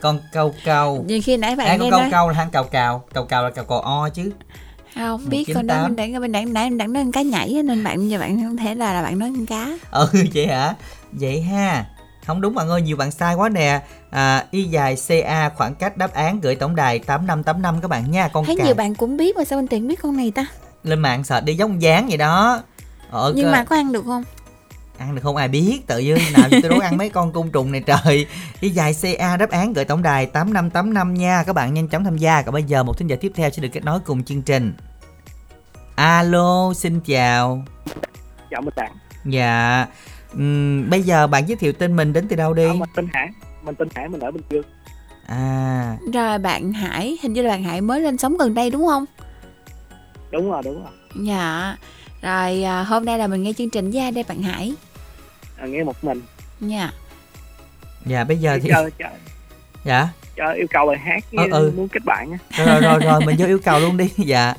[0.00, 2.10] Con câu câu như khi nãy bạn À nghe con câu nói.
[2.10, 3.04] câu là hang cào cào.
[3.14, 4.30] Cào cào là cào cò o chứ
[4.94, 5.82] không biết con đó tám.
[5.84, 8.42] mình đang mình đang nãy mình đang nói con cá nhảy nên bạn giờ bạn
[8.42, 9.78] không thể là, là bạn nói con cá.
[9.90, 10.74] Ừ vậy hả?
[11.12, 11.86] Vậy ha.
[12.26, 13.82] Không đúng bạn ơi nhiều bạn sai quá nè.
[14.10, 18.28] À, y dài ca khoảng cách đáp án gửi tổng đài 8585 các bạn nha
[18.28, 18.64] con thấy cà.
[18.64, 20.46] nhiều bạn cũng biết mà sao anh tiền biết con này ta?
[20.84, 22.62] Lên mạng sợ đi giống dáng vậy đó.
[23.10, 24.24] Ờ, nhưng cơ- mà có ăn được không
[24.98, 25.36] ăn được không?
[25.36, 28.26] Ai biết tự dưng nào tôi đố ăn mấy con côn trùng này trời.
[28.60, 31.42] Y dài ca đáp án gửi tổng đài 8585 nha.
[31.46, 32.42] Các bạn nhanh chóng tham gia.
[32.42, 34.74] Còn bây giờ một thính giả tiếp theo sẽ được kết nối cùng chương trình.
[35.94, 37.64] Alo xin chào.
[38.50, 38.92] Chào mình đặng
[39.24, 39.86] dạ.
[40.32, 42.64] Ừm, bây giờ bạn giới thiệu tên mình đến từ đâu đi?
[42.64, 43.28] Ờ, mình tên Hải.
[43.62, 44.64] Mình tên Hải mình ở Bình Dương.
[45.26, 45.96] À.
[46.14, 49.04] Rồi bạn Hải hình như là bạn Hải mới lên sống gần đây đúng không?
[50.30, 50.92] Đúng rồi đúng rồi.
[51.14, 51.76] Dạ
[52.24, 54.74] rồi à, hôm nay là mình nghe chương trình với ai đây bạn Hải.
[55.56, 56.22] À, nghe một mình.
[56.60, 56.92] Nha
[58.06, 59.06] dạ bây giờ thì cho, cho,
[59.84, 60.08] dạ?
[60.36, 61.72] cho yêu cầu bài hát Ờ, ừ.
[61.76, 62.38] muốn kết bạn á.
[62.64, 64.08] Rồi rồi rồi, rồi mình vô yêu cầu luôn đi.
[64.26, 64.54] Dạ.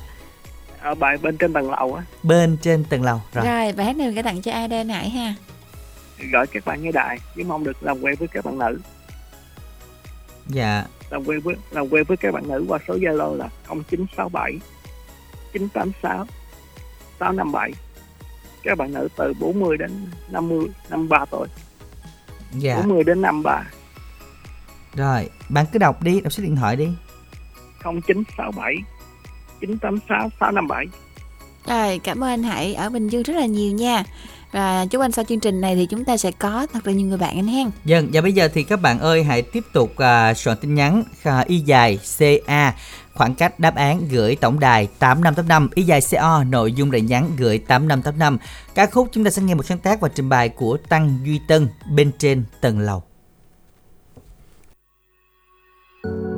[0.80, 2.02] Ở bài bên trên tầng lầu á.
[2.22, 3.46] Bên trên tầng lầu rồi.
[3.46, 5.34] Rồi bài hát này mình sẽ tặng cho ai đây Hải ha?
[6.32, 8.80] Gọi các bạn nghe đại với mong được làm quen với các bạn nữ.
[10.46, 10.84] Dạ.
[11.10, 14.58] Làm quen với làm quen với các bạn nữ qua số zalo là 0967
[15.52, 16.26] 986
[17.20, 17.72] 657
[18.62, 19.90] các bạn nữ từ 40 đến
[20.30, 21.48] 50 53 tuổi.
[22.52, 22.76] Dạ.
[22.76, 23.62] 40 đến 53
[24.96, 26.88] rồi bạn cứ đọc đi đọc số điện thoại đi.
[27.84, 28.76] 0967
[29.60, 30.86] 986 657
[31.66, 34.04] Rồi, cảm ơn anh Hải ở Bình Dương rất là nhiều nha.
[34.56, 37.06] Và chúc anh sau chương trình này thì chúng ta sẽ có thật là nhiều
[37.06, 37.70] người bạn anh hen.
[37.84, 41.04] Dân, và bây giờ thì các bạn ơi hãy tiếp tục uh, soạn tin nhắn
[41.28, 42.74] uh, y dài CA
[43.14, 47.30] khoảng cách đáp án gửi tổng đài 8585 y dài CO nội dung lời nhắn
[47.36, 48.38] gửi 8585
[48.74, 51.40] ca khúc chúng ta sẽ nghe một sáng tác và trình bày của Tăng Duy
[51.48, 53.02] Tân bên trên tầng lầu
[56.04, 56.35] Em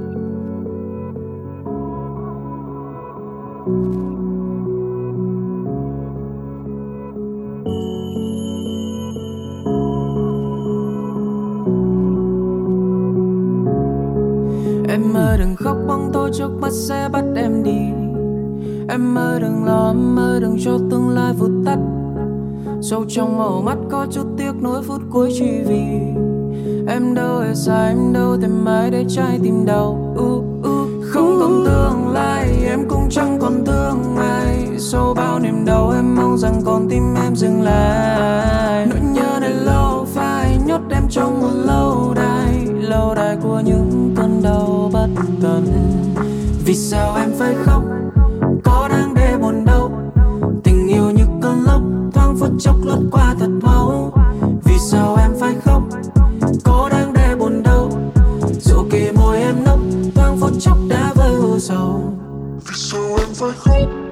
[15.19, 17.81] ơi đừng khóc bóng tôi trước mắt sẽ bắt em đi.
[18.89, 21.79] Em ơi đừng lo, em ơi đừng cho tương lai vụt tắt.
[22.83, 25.85] Sâu trong màu mắt có chút tiếc nuối phút cuối chỉ vì.
[26.89, 30.15] Em đâu hề sai, em đâu tìm ai để trái tim đau.
[30.19, 30.89] Uh, uh.
[31.11, 36.17] Không còn tương lai, em cũng chẳng còn thương ai Sau bao niềm đau em
[36.17, 38.87] mong rằng con tim em dừng lại.
[38.87, 42.67] Nỗi nhớ này lâu phai, nhốt em trong một lâu đài.
[42.81, 43.98] Lâu đài của những
[44.49, 45.09] đau bất
[45.43, 45.65] cần
[46.65, 47.83] Vì sao em phải khóc,
[48.65, 49.91] có đang để buồn đâu
[50.65, 51.83] Tình yêu như cơn lốc,
[52.13, 54.13] thoáng phút chốc lướt qua thật mau
[54.65, 55.83] Vì sao em phải khóc,
[56.65, 57.91] có đang để buồn đâu
[58.61, 59.79] Dù kỳ môi em nốc,
[60.15, 62.15] thoáng phút chốc đã vơi u sầu.
[62.69, 64.08] Vì sao em phải khóc?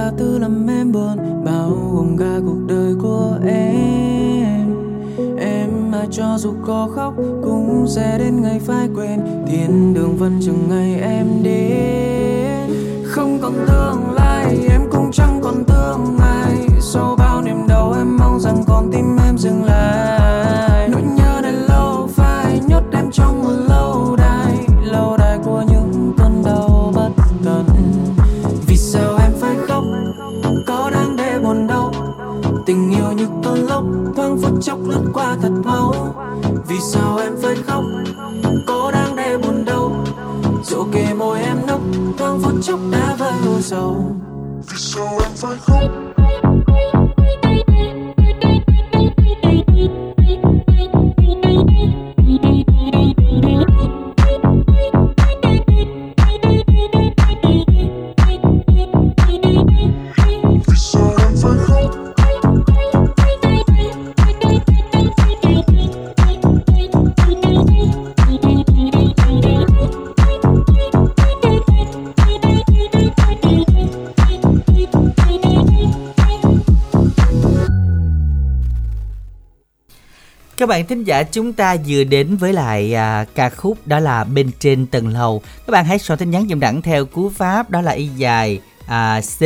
[0.00, 4.74] Tất tư làm em buồn, bao gồm cả cuộc đời của em.
[5.38, 10.40] Em mà cho dù có khóc cũng sẽ đến ngày phải quên, thiên đường vẫn
[10.42, 12.70] chừng ngày em đến.
[13.04, 15.39] Không còn tương lai, em cũng chẳng
[43.70, 44.16] vơi u sầu
[44.68, 45.99] vì sao em
[80.70, 84.50] bạn thính giả chúng ta vừa đến với lại à, ca khúc đó là bên
[84.58, 85.42] trên tầng lầu.
[85.66, 88.60] Các bạn hãy soạn tin nhắn dùm đẳng theo cú pháp đó là y dài
[88.86, 89.42] à, C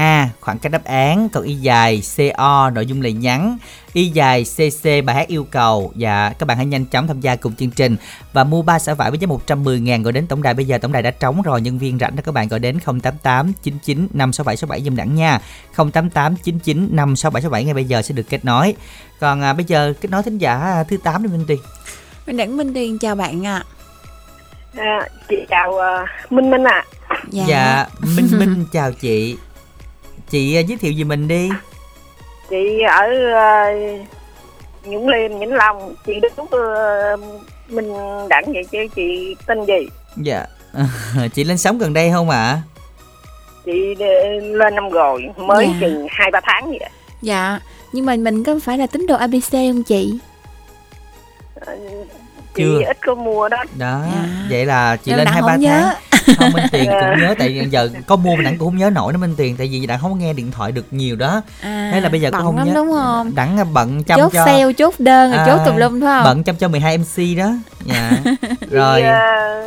[0.00, 3.58] A khoảng cách đáp án còn y dài CO nội dung lời nhắn.
[3.92, 5.92] Y dài CC bài hát yêu cầu.
[5.94, 7.96] Và các bạn hãy nhanh chóng tham gia cùng chương trình.
[8.32, 10.54] Và mua ba xả vải với giá 110 ngàn gọi đến tổng đài.
[10.54, 12.78] Bây giờ tổng đài đã trống rồi nhân viên rảnh đó các bạn gọi đến
[12.80, 15.40] 088 99 567 67 dùm đẳng nha.
[15.76, 18.74] 088 99 567 ngay bây giờ sẽ được kết nối.
[19.20, 21.58] Còn à, bây giờ kết nối thính giả thứ 8 đi Minh Tuyền.
[22.26, 23.64] Minh Đẳng Minh Tuyền chào bạn ạ.
[24.76, 26.84] À, chị chào ờ, Minh Minh ạ.
[27.30, 27.44] Dạ.
[27.48, 29.36] dạ Minh Minh chào chị
[30.30, 31.48] chị à, giới thiệu về mình đi
[32.50, 33.72] Chị ở ờ,
[34.84, 35.94] Nhũng Liêm, Vĩnh Long.
[36.06, 37.16] Chị đứng ờ,
[37.68, 37.92] Minh
[38.28, 39.88] Đẳng vậy chứ chị tên gì?
[40.16, 40.46] dạ
[41.34, 42.58] chị lên sống gần đây không ạ
[43.64, 44.06] Chị ờ,
[44.40, 45.72] lên năm rồi, mới Dạ.
[45.80, 46.88] chừng hai ba tháng vậy.
[47.22, 47.60] Dạ,
[47.92, 50.18] nhưng mà mình có phải là tín đồ ABC không chị?
[51.54, 51.76] Ờ,
[52.54, 52.78] Chị Chưa.
[52.86, 53.64] ít có mua đó.
[53.78, 54.28] đó Dạ.
[54.50, 55.94] vậy là chị Nhưng lên Đặng hai ba tháng nhớ.
[56.38, 59.12] Không Minh Tiền cũng nhớ tại giờ có mua mà đặng cũng không nhớ nổi
[59.12, 61.90] nữa Minh Tiền tại vì đặng không có nghe điện thoại được nhiều đó À,
[61.94, 62.72] Thế là bây giờ cũng không lắm nhớ.
[62.74, 63.32] đúng không?
[63.34, 66.24] đặng bận chăm chốt cho sale, chốt đơn, rồi À, chốt tùm lum phải không?
[66.24, 67.52] bận chăm cho 12 MC đó
[67.86, 68.10] dạ
[68.70, 69.66] rồi Chị, ờ,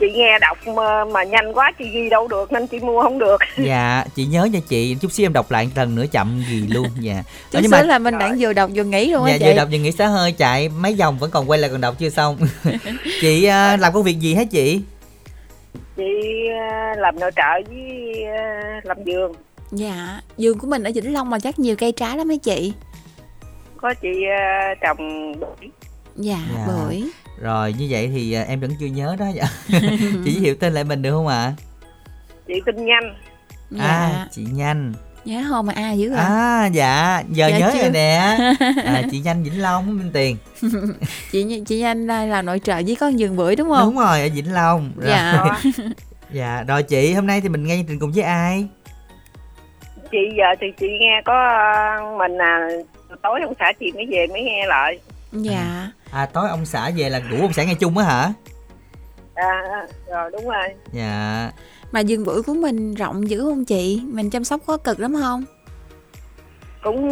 [0.00, 3.18] chị nghe đọc mà, mà nhanh quá chị ghi đâu được nên chị mua không
[3.18, 3.36] được.
[3.58, 6.66] dạ chị nhớ cho chị chút xíu em đọc lại một lần nữa chậm gì
[6.68, 9.38] luôn dạ Chút nhưng xíu mà là mình đặng vừa đọc vừa nghĩ luôn dạ
[9.38, 9.44] chị.
[9.44, 11.94] vừa đọc vừa nghĩ xá hơi chạy mấy dòng vẫn còn quay lại còn đọc
[11.98, 12.36] chưa xong
[13.20, 14.80] chị à, làm công việc gì hả chị
[15.96, 16.02] Chị
[16.70, 19.32] ờ, làm nội trợ với ờ, làm vườn.
[19.70, 22.72] Dạ, vườn của mình ở Vĩnh Long mà chắc nhiều cây trái lắm mấy chị.
[23.76, 24.08] Có chị
[24.38, 25.70] ờ, trồng bưởi.
[26.16, 26.66] Dạ, Dạ.
[26.66, 27.02] bưởi.
[27.40, 29.44] rồi như vậy thì à, em vẫn chưa nhớ đó dạ.
[30.24, 31.52] chị giới thiệu tên lại mình được không ạ
[32.46, 33.14] Chị tin nhanh.
[33.70, 34.92] Dạ, à chị nhanh
[35.24, 36.18] nhớ không mà a dữ rồi.
[36.18, 37.80] à dạ giờ Dạ nhớ chưa?
[37.82, 38.36] rồi nè
[38.84, 40.36] à, chị nhanh vĩnh long minh tiền
[41.32, 43.84] Chị chị anh đây là nội trợ với con vườn bưởi đúng không?
[43.86, 45.10] đúng rồi ở vĩnh long rồi.
[45.10, 45.44] Dạ.
[46.32, 48.66] dạ rồi chị hôm nay thì mình nghe chương trình cùng với ai
[50.10, 52.68] chị giờ thì chị nghe có ờ, mình à
[53.22, 54.98] tối ông xã chị mới về mới nghe lại
[55.32, 55.88] Dạ.
[56.12, 58.32] à tối ông xã về là ngủ ông xã nghe chung á hả
[59.34, 59.62] à
[60.10, 61.50] rồi đúng rồi dạ
[61.92, 64.02] Mà vườn bưởi của mình rộng dữ không chị?
[64.12, 65.44] Mình chăm sóc có cực lắm không?
[66.82, 67.10] cũng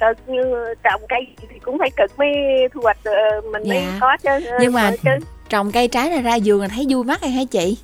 [0.00, 0.42] cực như
[0.84, 1.20] trồng cây
[1.50, 2.28] thì cũng phải cực mới
[2.74, 3.12] thu hoạch ờ,
[3.52, 3.98] mình mới Dạ.
[4.00, 4.30] có chứ
[4.60, 5.10] Nhưng mà- chứ
[5.48, 7.78] Trồng cây trái là ra vườn là thấy vui mắt rồi hả chị?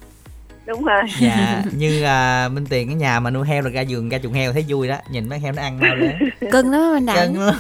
[0.67, 4.09] đúng rồi dạ như à, minh tiền cái nhà mà nuôi heo là ra giường
[4.09, 6.13] ra chuồng heo thấy vui đó nhìn mấy heo nó ăn mau lớn
[6.53, 7.17] Cưng lắm mình đặng.
[7.17, 7.55] cân lắm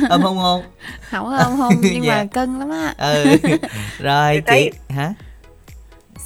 [0.10, 0.62] ôm không không
[1.10, 2.16] Không không không nhưng Dạ.
[2.16, 2.94] mà cưng lắm á.
[2.98, 3.24] ừ
[3.98, 5.14] rồi chị hả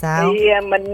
[0.02, 0.84] sao thì à, mình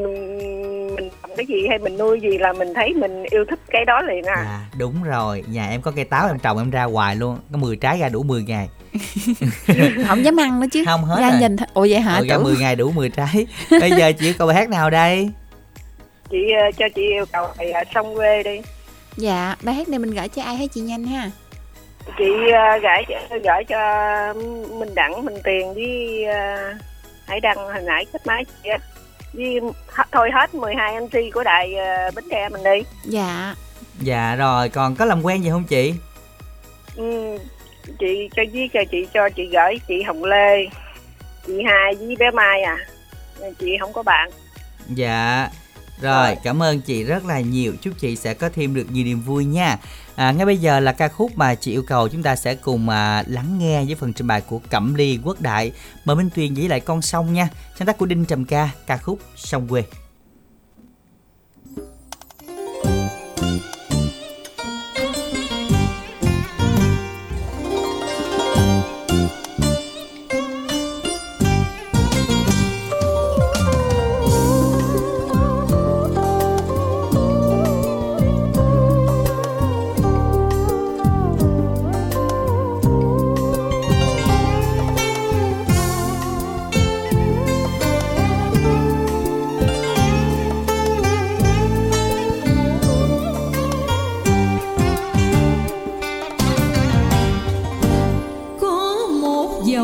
[0.96, 3.84] mình trồng cái gì hay mình nuôi gì là mình thấy mình yêu thích cái
[3.84, 6.82] đó liền à À đúng rồi, nhà em có cây táo em trồng em ra
[6.84, 8.68] hoài luôn, có 10 trái ra đủ 10 ngày.
[10.06, 10.82] Không dám ăn nữa chứ.
[10.86, 11.40] Không hết Ra rồi.
[11.40, 12.16] nhìn th- Ủa vậy hả?
[12.18, 13.46] ừ, ra Tưởng 10 ngày đủ 10 trái.
[13.80, 15.30] Bây giờ chị yêu cầu bài hát nào đây?
[16.30, 18.60] chị ờ, cho chị yêu cầu thì uh, sông quê đi
[19.16, 21.30] Dạ, bài hát này mình gửi cho ai hả chị nhanh ha?
[22.18, 23.78] chị uh, gửi gửi cho
[24.78, 26.80] minh đẳng minh tiền với uh,
[27.26, 28.78] hải đăng hồi nãy kết máy chị á
[29.36, 29.60] với
[30.12, 31.74] thôi hết 12 mc của đài
[32.08, 33.54] uh, bến tre mình đi Dạ.
[34.00, 35.94] Dạ rồi, còn có làm quen gì không chị?
[36.96, 37.38] ừ,
[37.98, 40.66] chị cho với cho chị cho chị gửi chị hồng lê
[41.46, 42.76] chị hai với bé mai à
[43.58, 44.30] chị không có bạn
[44.88, 45.48] Dạ.
[46.00, 47.72] Rồi, cảm ơn chị rất là nhiều.
[47.82, 49.78] Chúc chị sẽ có thêm được nhiều niềm vui nha.
[50.16, 52.88] À, ngay bây giờ là ca khúc mà chị yêu cầu chúng ta sẽ cùng
[52.88, 55.72] à, lắng nghe với phần trình bày của Cẩm Ly Quốc Đại.
[56.04, 57.48] Mời Minh Tuyền với lại con sông nha.
[57.78, 59.82] Sáng tác của Đinh Trầm Ca, ca khúc Sông quê.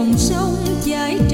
[0.03, 0.57] dòng sông
[0.87, 1.32] chảy trôi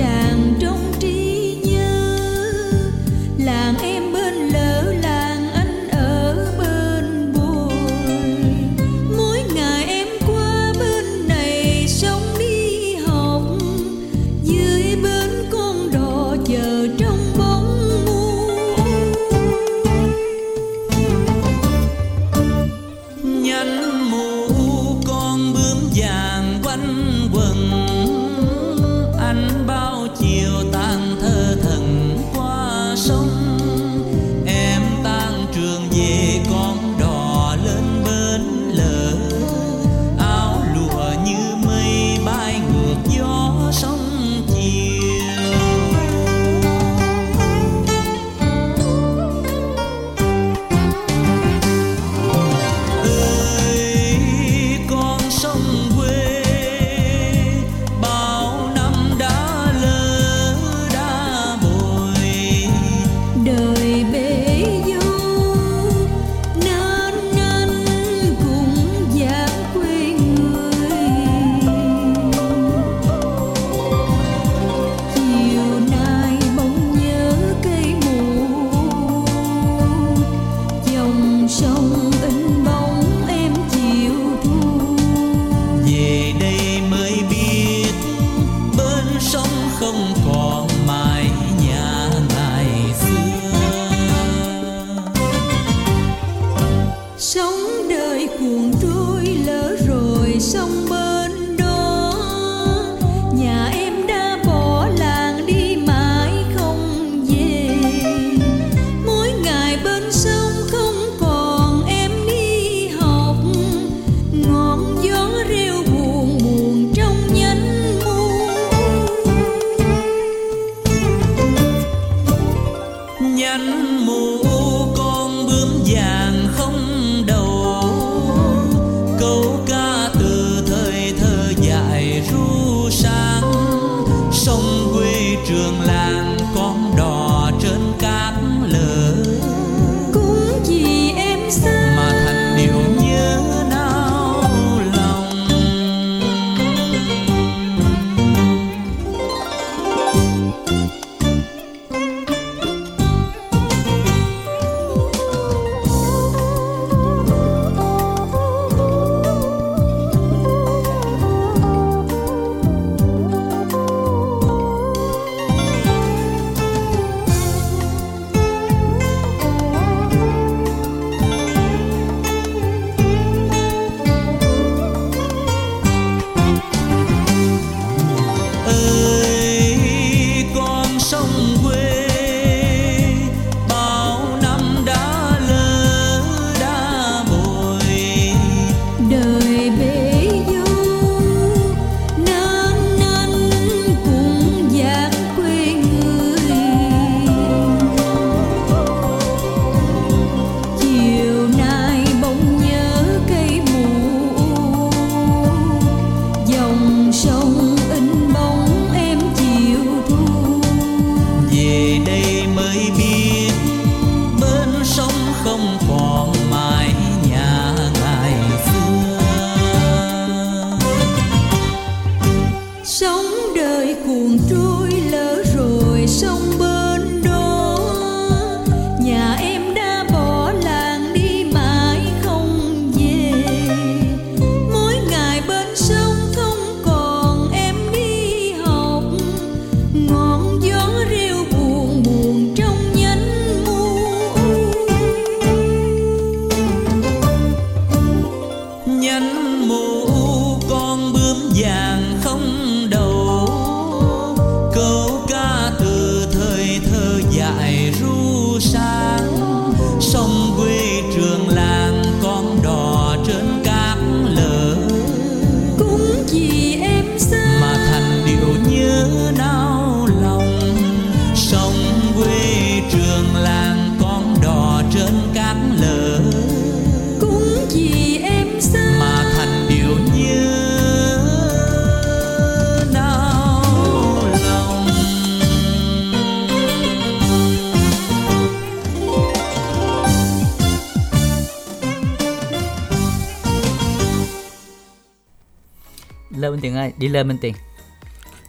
[296.98, 297.54] Đi lên Minh Tiền.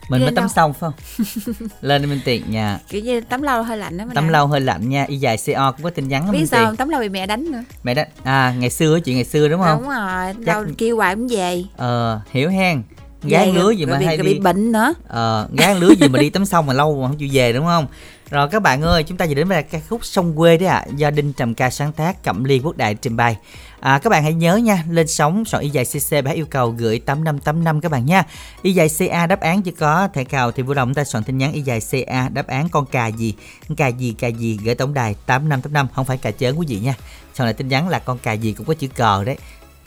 [0.08, 0.48] Mình Đi mới tắm đâu?
[0.48, 1.26] xong phải không?
[1.80, 2.78] lên Minh Tiền nha.
[2.88, 5.36] kiểu như tắm lâu hơi lạnh đó mà Tắm lâu hơi lạnh nha, y dài
[5.46, 6.76] CO cũng có tin nhắn đó biết sao Tiền.
[6.76, 9.60] tắm lâu bị mẹ đánh nữa Mẹ đã à ngày xưa chuyện ngày xưa đúng
[9.62, 9.78] không?
[9.80, 12.82] đúng rồi Chắc- lâu kêu hoài cũng về Ờ, hiểu hen.
[13.22, 16.08] Gái lứa gì mà bị, hay rồi đi bị bệnh nữa Ờ, gái lứa gì
[16.08, 17.86] mà đi tắm xong mà lâu mà không chịu về đúng không?
[18.30, 20.84] Rồi các bạn ơi, chúng ta vừa đến với ca khúc Sông quê đấy ạ,
[20.96, 23.36] do Đinh Trầm Ca sáng tác, Cẩm Ly Quốc Đại trình bày.
[23.80, 26.46] À, các bạn hãy nhớ nha, lên sóng soạn y dài CC và hãy yêu
[26.50, 28.24] cầu gửi 8585 các bạn nha.
[28.62, 31.38] Y dài CA đáp án chỉ có thẻ cào thì vui lòng ta soạn tin
[31.38, 33.34] nhắn y dài CA đáp án con cà gì,
[33.68, 36.80] con cà gì cà gì gửi tổng đài 8585 không phải cà chớn quý vị
[36.80, 36.94] nha.
[37.34, 39.36] Soạn lại tin nhắn là con cà gì cũng có chữ cờ đấy.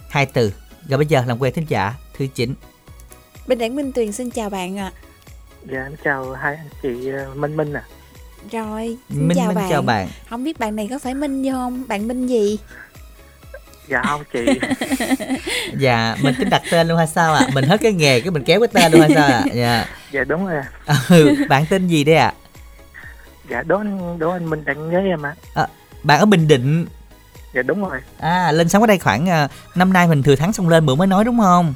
[0.09, 0.53] Hai từ.
[0.89, 2.55] Rồi bây giờ làm quen thính giả thứ 9.
[3.47, 4.91] bên đảng Minh Tuyền xin chào bạn ạ
[5.71, 7.83] Dạ em chào hai anh chị ờ, Minh Minh à.
[8.51, 10.07] Rồi xin Minh chào Minh bạn chào bạn.
[10.29, 12.57] không biết bạn này có phải Minh vô không bạn Minh gì
[13.87, 14.45] Dạ không chị.
[15.77, 17.47] Dạ, mình tính đặt tên luôn hay sao ạ?
[17.53, 19.43] Mình hết cái nghề cái mình kéo cái tên luôn hay sao ạ?
[19.53, 19.85] Dạ.
[20.11, 20.61] dạ đúng rồi.
[21.09, 22.33] Ừ, bạn tên gì đây ạ?
[23.49, 25.35] Dạ đố anh đố anh Minh đang nhớ em ạ.
[25.53, 25.67] À,
[26.03, 26.85] bạn ở Bình Định.
[27.55, 27.99] Dạ đúng rồi.
[28.19, 30.95] À, lên sống ở đây khoảng à, năm nay mình thừa thắng xong lên bữa
[30.95, 31.73] mới nói đúng không?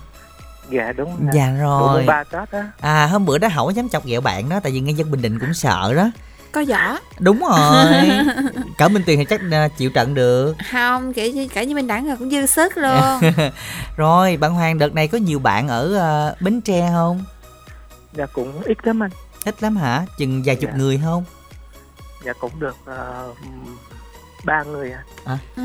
[0.69, 1.31] Dạ đúng rồi.
[1.34, 2.03] Dạ rồi.
[2.06, 2.72] ba Tết á.
[2.80, 5.22] À, hôm bữa đó hậu dám chọc ghẹo bạn đó tại vì nghe dân Bình
[5.22, 6.11] Định cũng sợ đó.
[6.52, 8.10] Có võ Đúng rồi.
[8.78, 10.56] Cỡ Minh Tuyền thì chắc à, chịu trận được.
[10.72, 13.32] không kiểu như cả như bên đảng là cũng dư sức luôn
[13.98, 17.24] rồi, bạn Hoàng đợt này có nhiều bạn ở à, Bến Tre không?
[18.14, 19.11] Dạ cũng ít lắm anh.
[19.45, 20.78] ít lắm hả chừng vài chục Dạ.
[20.78, 21.24] người không
[22.26, 23.28] dạ cũng được ờ,
[24.45, 24.91] ba người
[25.26, 25.38] à.
[25.56, 25.64] ừ.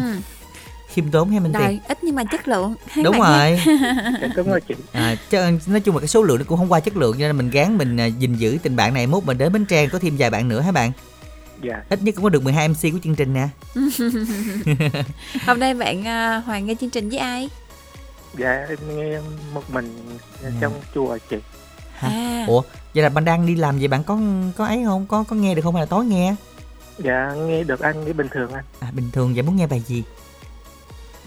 [0.92, 1.62] Khiêm tốn hay minh tiền?
[1.62, 2.74] Rồi, ít nhưng mà chất lượng.
[3.04, 3.60] Đúng rồi.
[4.36, 4.74] Cảm ơn chị.
[4.92, 7.26] À, chứ, nói chung là cái số lượng nó cũng không qua chất lượng cho
[7.26, 9.86] nên mình gán mình à, gìn giữ tình bạn này mốt mình đến bến tre
[9.86, 10.92] có thêm vài bạn nữa hả bạn?
[11.62, 11.82] Dạ.
[11.88, 13.48] Ít nhất cũng có được 12 mc của chương trình nè.
[15.46, 17.50] Hôm nay bạn à, Hoàng nghe chương trình với ai?
[18.38, 19.18] dạ em nghe
[19.54, 19.98] một mình
[20.42, 20.50] Dạ.
[20.60, 21.36] trong chùa chị.
[21.94, 22.08] Hả?
[22.08, 22.44] À.
[22.48, 22.62] ủa
[22.94, 24.18] vậy là bạn đang đi làm vậy bạn có
[24.56, 25.06] có ấy không?
[25.06, 26.34] Có có nghe được không hay là tối nghe?
[26.98, 28.64] Dạ nghe được anh nghe bình thường anh.
[28.80, 30.02] À bình thường vậy muốn nghe bài gì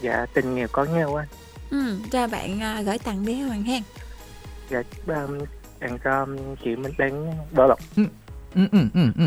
[0.00, 1.28] dạ tình nghèo có nhau anh
[1.70, 3.82] Ừ, cho bạn à, gửi tặng đi Hoàng hen.
[4.70, 5.38] dạ um,
[5.80, 6.26] tặng cho
[6.64, 8.04] chị Minh Đánh Đô Lộc ừ
[8.54, 9.24] ừ ừ ừ ừ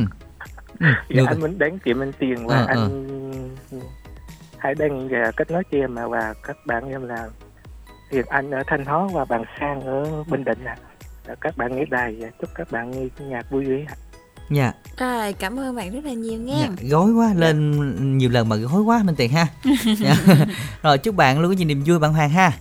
[0.80, 1.26] dạ được.
[1.28, 2.66] anh Minh Đánh chị Minh Tiền và ờ.
[2.68, 3.10] anh
[4.58, 7.30] Hải Đăng và kết nối cho em mà và các bạn em là
[8.12, 10.76] Hiền Anh ở Thanh Hóa và bạn Sang ở Bình Định ạ
[11.26, 13.96] Và các bạn nghe đài và chúc các bạn nghe nhạc vui vẻ ạ.
[14.50, 14.74] Dạ.
[14.98, 16.56] Rồi, cảm ơn bạn rất là nhiều nha.
[16.60, 19.48] Dạ, gói quá lên nhiều lần mà gói quá minh tiền ha.
[20.00, 20.16] Dạ.
[20.82, 22.52] rồi chúc bạn luôn có nhiều niềm vui bạn hoàng ha.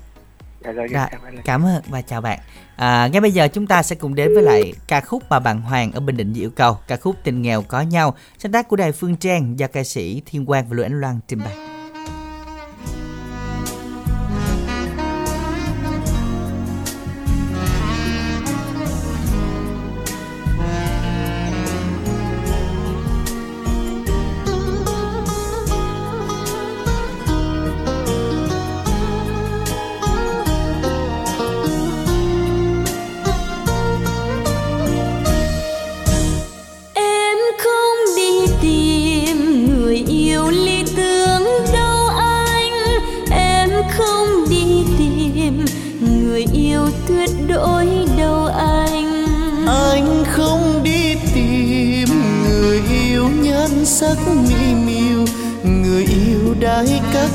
[0.65, 2.39] Dạ rồi Dạ, dạ, cảm ơn cảm ơn và chào bạn.
[2.77, 5.61] À, ngay bây giờ chúng ta sẽ cùng đến với lại ca khúc mà bạn
[5.61, 8.77] hoàng ở bình định yêu cầu ca khúc tình nghèo có nhau sáng tác của
[8.77, 11.68] đài phương trang do ca sĩ thiên quang và lữ ánh loan trình bày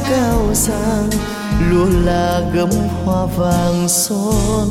[0.09, 1.09] cao sang
[1.69, 2.69] luôn là gấm
[3.05, 4.67] hoa vàng son.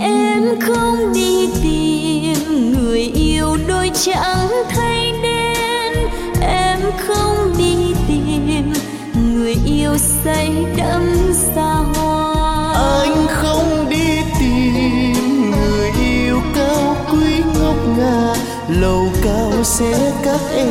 [0.00, 5.92] Em không đi tìm người yêu đôi trắng thay đen.
[6.40, 8.72] Em không đi tìm
[9.14, 12.72] người yêu say đắm xa hoa.
[13.02, 18.34] Anh không đi tìm người yêu cao quý ngốc ngà
[18.68, 20.68] lầu cao sẽ các em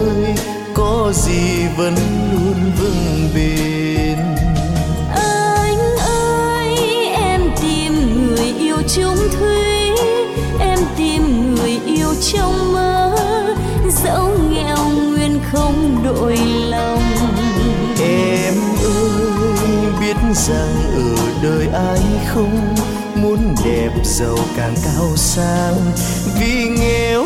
[0.00, 0.34] ơi
[0.88, 1.94] có gì vẫn
[2.32, 4.18] luôn vững bền.
[5.14, 6.76] Anh ơi
[7.14, 9.90] em tìm người yêu chung thủy
[10.60, 13.16] Em tìm người yêu trong mơ.
[14.04, 16.36] Dẫu nghèo nguyên không đổi
[16.68, 17.02] lòng.
[18.00, 18.54] Em
[18.84, 22.74] ơi biết rằng ở đời ai không
[23.14, 25.92] muốn đẹp giàu càng cao sang.
[26.40, 27.24] Vì nghèo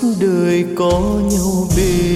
[0.00, 2.11] suốt đời có nhau bên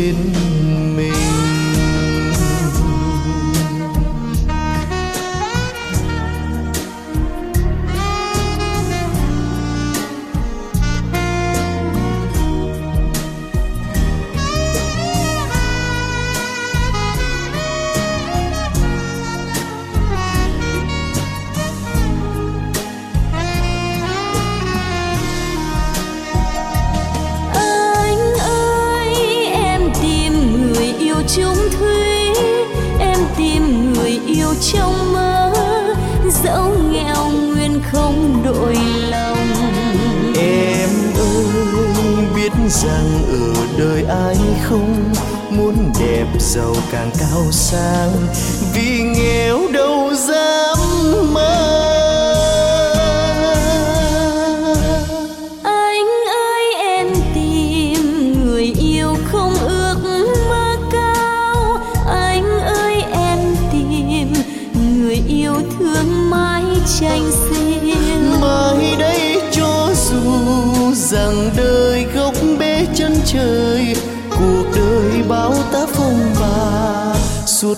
[46.57, 47.53] đẹp giàu càng cao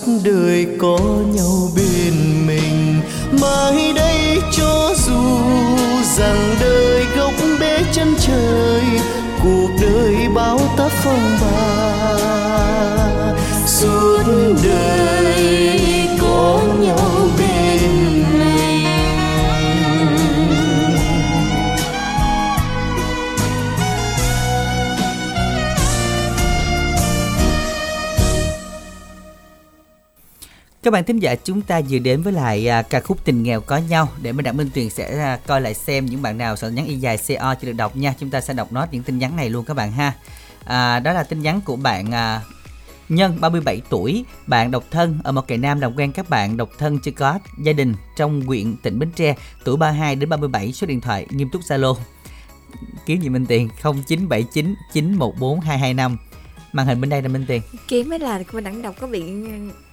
[0.05, 0.99] suốt đời có
[1.33, 3.01] nhau bên mình.
[3.41, 5.37] Mai đây cho dù
[6.17, 8.81] rằng đời gốc bế chân trời,
[9.43, 11.58] cuộc đời bao tấp phong ba
[30.89, 33.61] Các bạn thính giả chúng ta vừa đến với lại à, ca khúc tình nghèo
[33.61, 36.55] có nhau để mình Đặng Minh Tuyền sẽ à, coi lại xem những bạn nào
[36.55, 38.13] sẽ nhắn y dài CO chưa được đọc nha.
[38.19, 40.13] Chúng ta sẽ đọc nốt những tin nhắn này luôn các bạn ha.
[40.65, 42.41] À, đó là tin nhắn của bạn à,
[43.09, 46.69] Nhân 37 tuổi, bạn độc thân ở một kẻ Nam làm quen các bạn độc
[46.77, 50.87] thân chưa có gia đình trong huyện tỉnh Bến Tre, tuổi 32 đến 37, số
[50.87, 51.95] điện thoại nghiêm túc Zalo.
[53.05, 56.17] Kiếm gì Minh Tiền 0979 914 225.
[56.73, 57.61] Màn hình bên đây là Minh Tiền.
[57.87, 59.23] kiếm mới là mình đặng đọc có bị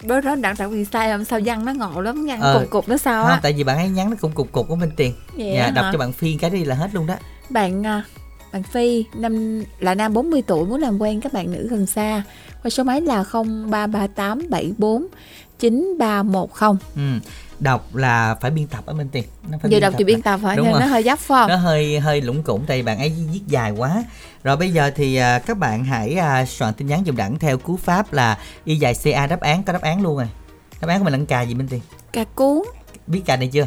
[0.03, 2.71] đó đó đặng đọc bị sai không sao văn nó ngộ lắm văn Ờ, cục
[2.71, 4.77] cục nó sao Không, á tại vì bạn ấy nhắn nó cũng cục cục của
[4.77, 5.13] Minh Tiền.
[5.37, 7.15] Dạ, đọc cho bạn Phiên cái đi là hết luôn đó.
[7.51, 8.05] bạn à,
[8.53, 12.23] bạn Phi năm là nam 40 tuổi muốn làm quen các bạn nữ gần xa
[12.63, 15.07] qua số máy là 033874
[15.59, 16.47] 9310
[16.97, 17.03] Ừ.
[17.61, 19.25] Đọc là phải biên tập ở Minh Tiền.
[19.51, 20.81] Nó phải giờ đọc thì biên tập phải Đúng nên rồi.
[20.81, 21.49] nó hơi dấp phải không?
[21.49, 24.05] Nó hơi hơi lủng củng tại bạn ấy viết dài quá.
[24.45, 27.59] Rồi bây giờ thì à, các bạn hãy à, soạn tin nhắn dùm đẳng theo
[27.59, 30.29] cú pháp là y dài ca đáp án có đáp án luôn rồi.
[30.81, 31.81] Đáp án của mình là cà gì minh tiền
[32.13, 32.63] cà cuốn.
[33.07, 33.67] Biết cà này chưa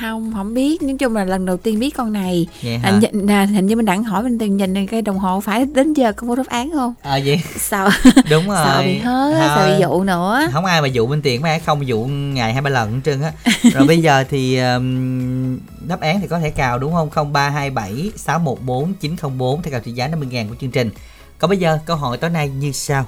[0.00, 0.82] không không biết.
[0.82, 2.46] Nói chung là lần đầu tiên biết con này.
[2.62, 2.90] Vậy hả?
[2.90, 5.64] hình, như- là, hình như mình đặng hỏi mình từng nhìn cái đồng hồ phải
[5.66, 6.94] đến giờ có có đáp án không?
[7.02, 7.40] À vậy.
[7.56, 7.88] Sao
[8.30, 9.74] đúng rồi sợ bị hớ sợ Thôi.
[9.74, 10.48] bị dụ nữa.
[10.52, 13.22] Không ai mà dụ minh tiền mấy không dụ ngày hai ba lần hết trơn
[13.22, 13.32] á.
[13.72, 15.58] Rồi bây giờ thì um,
[15.88, 17.10] đáp án thì có thể cào đúng không?
[17.32, 20.90] 0327 614 904 theo cào trị giá 50 ngàn của chương trình.
[21.38, 23.06] Còn bây giờ câu hỏi tối nay như sau.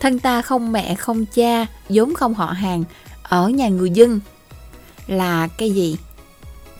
[0.00, 2.84] Thân ta không mẹ không cha vốn không họ hàng
[3.22, 4.20] ở nhà người dân
[5.06, 5.96] là cái gì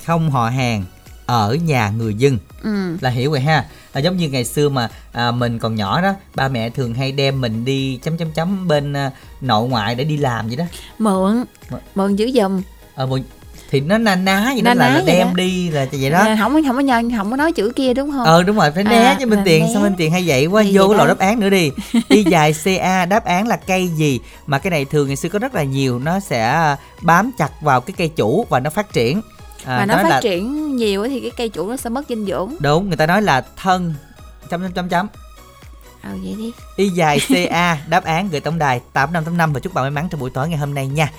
[0.09, 0.85] không họ hàng
[1.27, 2.39] ở nhà người dân.
[2.63, 2.97] Ừ.
[3.01, 3.65] Là hiểu rồi ha.
[3.95, 7.13] Là giống như ngày xưa mà à, mình còn nhỏ đó ba mẹ thường hay
[7.13, 9.11] đem mình đi chấm chấm chấm bên à,
[9.41, 10.65] nội ngoại để đi làm vậy đó.
[10.99, 11.81] Mượn Mượn.
[11.95, 12.63] mượn giữ giùm.
[12.95, 13.19] Ờ, một-
[13.71, 15.33] thì nó na ná vậy đó Na là, ná là vậy đem đó.
[15.37, 16.19] đi là vậy đó.
[16.19, 18.25] À, không có không có nhân không có nói chữ kia đúng không?
[18.25, 19.71] Ờ đúng rồi phải né À, chứ minh là tiền né.
[19.73, 20.47] sao minh tiền hay vậy?
[20.47, 21.07] Quá vô cái đó.
[21.07, 21.71] đáp án nữa đi.
[22.09, 24.21] Y dài ca đáp án là cây gì?
[24.47, 27.81] Mà cái này thường ngày xưa có rất là nhiều nó sẽ bám chặt vào
[27.81, 29.21] cái cây chủ và nó phát triển
[29.69, 32.27] À, mà nó phát là- triển nhiều thì cái cây chủ nó sẽ mất dinh
[32.27, 32.55] dưỡng.
[32.61, 33.95] Đúng người ta nói là thân
[34.51, 35.07] chấm chấm chấm chấm.
[36.03, 36.53] Ờ vậy đi.
[36.77, 40.21] Y dài CA đáp án gửi tổng đài 8585 và chúc bạn may mắn trong
[40.21, 41.13] buổi tối ngày hôm nay nha.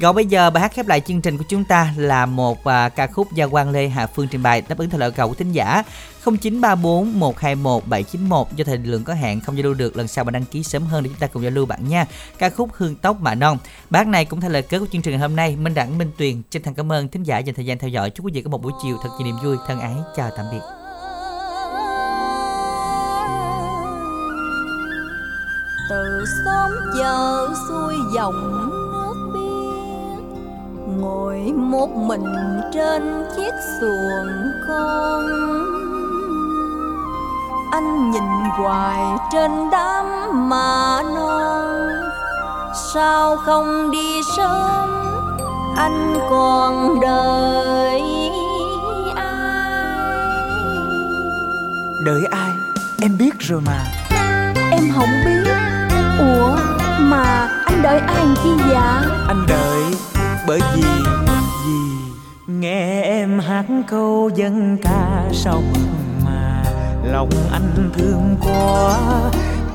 [0.00, 2.88] Còn bây giờ bài hát khép lại chương trình của chúng ta là một à,
[2.88, 5.34] ca khúc do Quang Lê Hà Phương trình bày đáp ứng theo lời cầu của
[5.34, 5.82] thính giả
[6.24, 10.32] 0934 121 791 do thời lượng có hạn không giao lưu được lần sau bạn
[10.32, 12.06] đăng ký sớm hơn để chúng ta cùng giao lưu bạn nha.
[12.38, 13.58] Ca khúc Hương tóc mạ non.
[13.90, 15.56] Bài hát này cũng theo lời kết của chương trình ngày hôm nay.
[15.56, 18.10] Minh Đẳng Minh Tuyền chân thành cảm ơn thính giả dành thời gian theo dõi.
[18.10, 19.56] Chúc quý vị có một buổi chiều thật nhiều niềm vui.
[19.66, 20.60] Thân ái chào tạm biệt.
[25.90, 28.70] từ sớm giờ xuôi dòng
[31.02, 32.24] ngồi một mình
[32.72, 34.28] trên chiếc xuồng
[34.68, 35.22] con
[37.72, 40.06] anh nhìn hoài trên đám
[40.48, 41.88] mà non.
[42.94, 44.90] Sao không đi sớm?
[45.76, 48.02] Anh còn đợi
[49.16, 50.06] ai?
[52.06, 52.50] Đợi ai?
[53.00, 53.84] Em biết rồi mà.
[54.70, 55.52] Em không biết.
[56.18, 56.56] Ủa
[56.98, 59.82] mà anh đợi ai chi dạ Anh đợi
[60.46, 60.82] bởi vì
[61.66, 62.02] Vì
[62.46, 65.90] Nghe em hát câu dân ca mượt
[66.24, 66.62] mà
[67.04, 68.98] Lòng anh thương quá.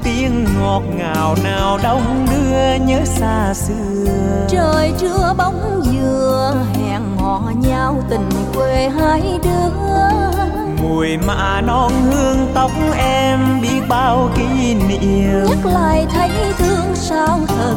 [0.04, 4.46] Tiếng ngọt ngào nào đông đưa nhớ xa xưa.
[4.50, 9.68] Trời trưa bóng dừa hẹn hò nhau tình quê hai đứa.
[10.84, 15.46] Mùi mạ non hương tóc em biết bao kỷ niệm.
[15.50, 17.76] Nhắc lại thấy thương sao thật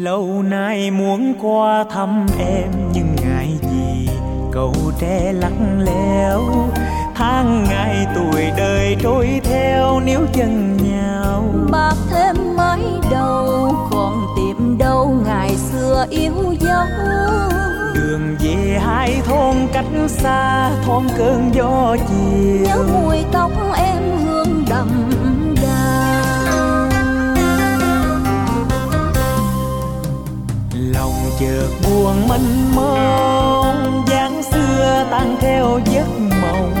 [0.00, 4.08] Lâu nay muốn qua thăm em nhưng ngại gì?
[4.52, 6.40] Cầu tre lắc léo
[7.14, 11.44] tháng ngày tuổi đời trôi theo nếu chân nhau.
[11.70, 16.86] Bạc thêm mới đầu còn tìm đâu ngày xưa yêu dấu.
[17.94, 22.66] Đường về hai thôn cách xa thôn cơn gió chiều.
[22.66, 25.09] Nhớ mùi tóc em hương đậm
[31.40, 34.04] chợt buồn mênh mông.
[34.06, 36.06] Dáng xưa tan theo giấc
[36.42, 36.72] mộng.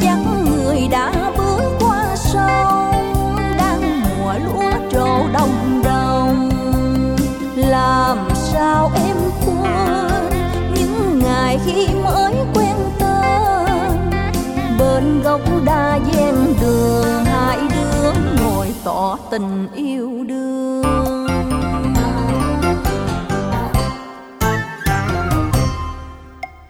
[0.00, 6.50] Chắc người đã bước qua sông, đang mùa lúa trổ đồng đồng.
[7.56, 9.16] Làm sao em
[9.46, 10.30] quên
[10.74, 12.76] những ngày khi mới quen
[14.78, 18.12] bên gốc đa gian đường, hai đứa
[18.42, 20.65] ngồi tỏ tình yêu đương.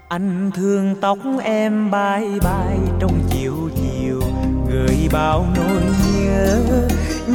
[0.08, 4.20] Anh thương tóc em bay bay trong chiều chiều
[4.68, 5.82] gợi bao nỗi
[6.14, 6.60] nhớ.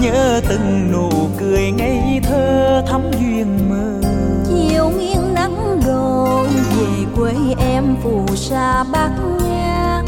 [0.02, 4.10] Nhớ từng nụ cười ngây thơ thắm duyên mơ.
[4.48, 6.44] Chiều nghiêng nắng đổ
[6.78, 9.12] về quê em phù sa bát
[9.44, 10.06] ngát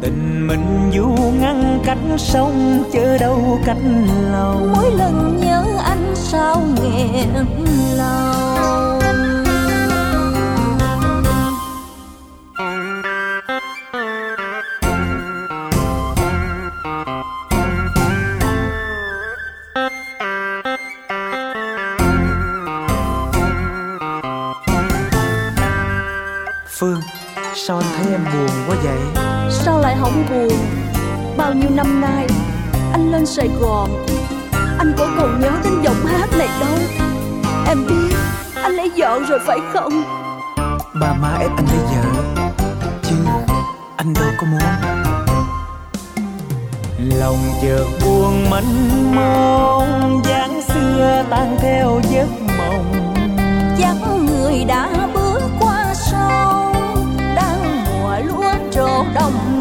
[0.00, 1.08] tình mình du
[1.40, 3.76] ngăn cách sông chớ đâu cách
[4.32, 4.72] lòng.
[4.72, 7.28] Mỗi lần nhớ anh sao nghẹn
[30.12, 30.58] Không buồn.
[31.36, 32.26] Bao nhiêu năm nay
[32.92, 33.90] Anh lên Sài Gòn
[34.78, 36.78] Anh có còn nhớ đến giọng hát này đâu?
[37.66, 38.16] Em biết
[38.54, 40.02] Anh lấy vợ rồi phải không?
[41.00, 42.02] Ba má ép anh lấy vợ
[43.02, 43.14] Chứ
[43.96, 44.60] anh đâu có muốn.
[47.18, 52.28] Lòng chợt buồn mênh mông dáng xưa tan theo giấc
[52.58, 53.14] mộng.
[53.78, 56.96] Chắc người đã bước qua sông
[57.36, 59.51] Đang mùa lúa trổ đồng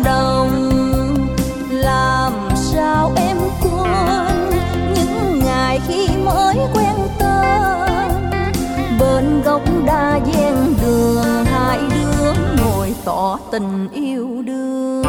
[5.92, 8.12] khi mới quen tên.
[9.00, 15.04] Bên gốc đa ven đường Hai đứa ngồi tỏ tình yêu đương.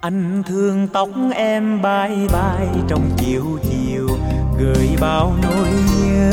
[0.00, 4.08] Anh thương tóc em bay bay trong chiều chiều
[4.58, 5.68] Gợi bao nỗi
[6.02, 6.32] nhớ.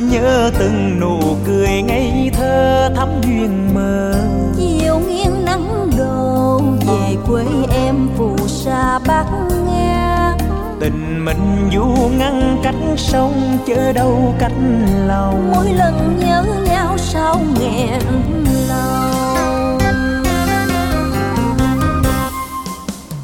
[0.00, 4.14] Nhớ từng nụ cười ngây thơ thắm duyên mơ.
[4.56, 7.44] Chiều nghiêng nắng đổ về quê
[8.76, 9.26] sa bát
[9.66, 10.36] ngát
[10.80, 11.86] Tình mình du
[12.18, 14.52] ngăn cách sông chớ đâu cách
[15.06, 15.52] lòng.
[15.54, 18.02] Mỗi lần nhớ nhau sao nghẹn
[18.68, 19.78] lòng.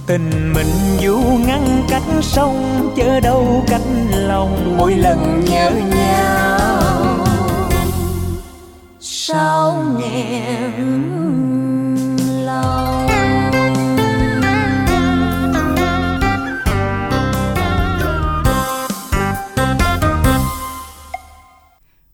[0.07, 4.77] Tình mình du ngăn cách sông chớ đâu cách lòng.
[4.79, 6.59] Mỗi lần nhớ nhau
[9.01, 11.62] sao nghẹn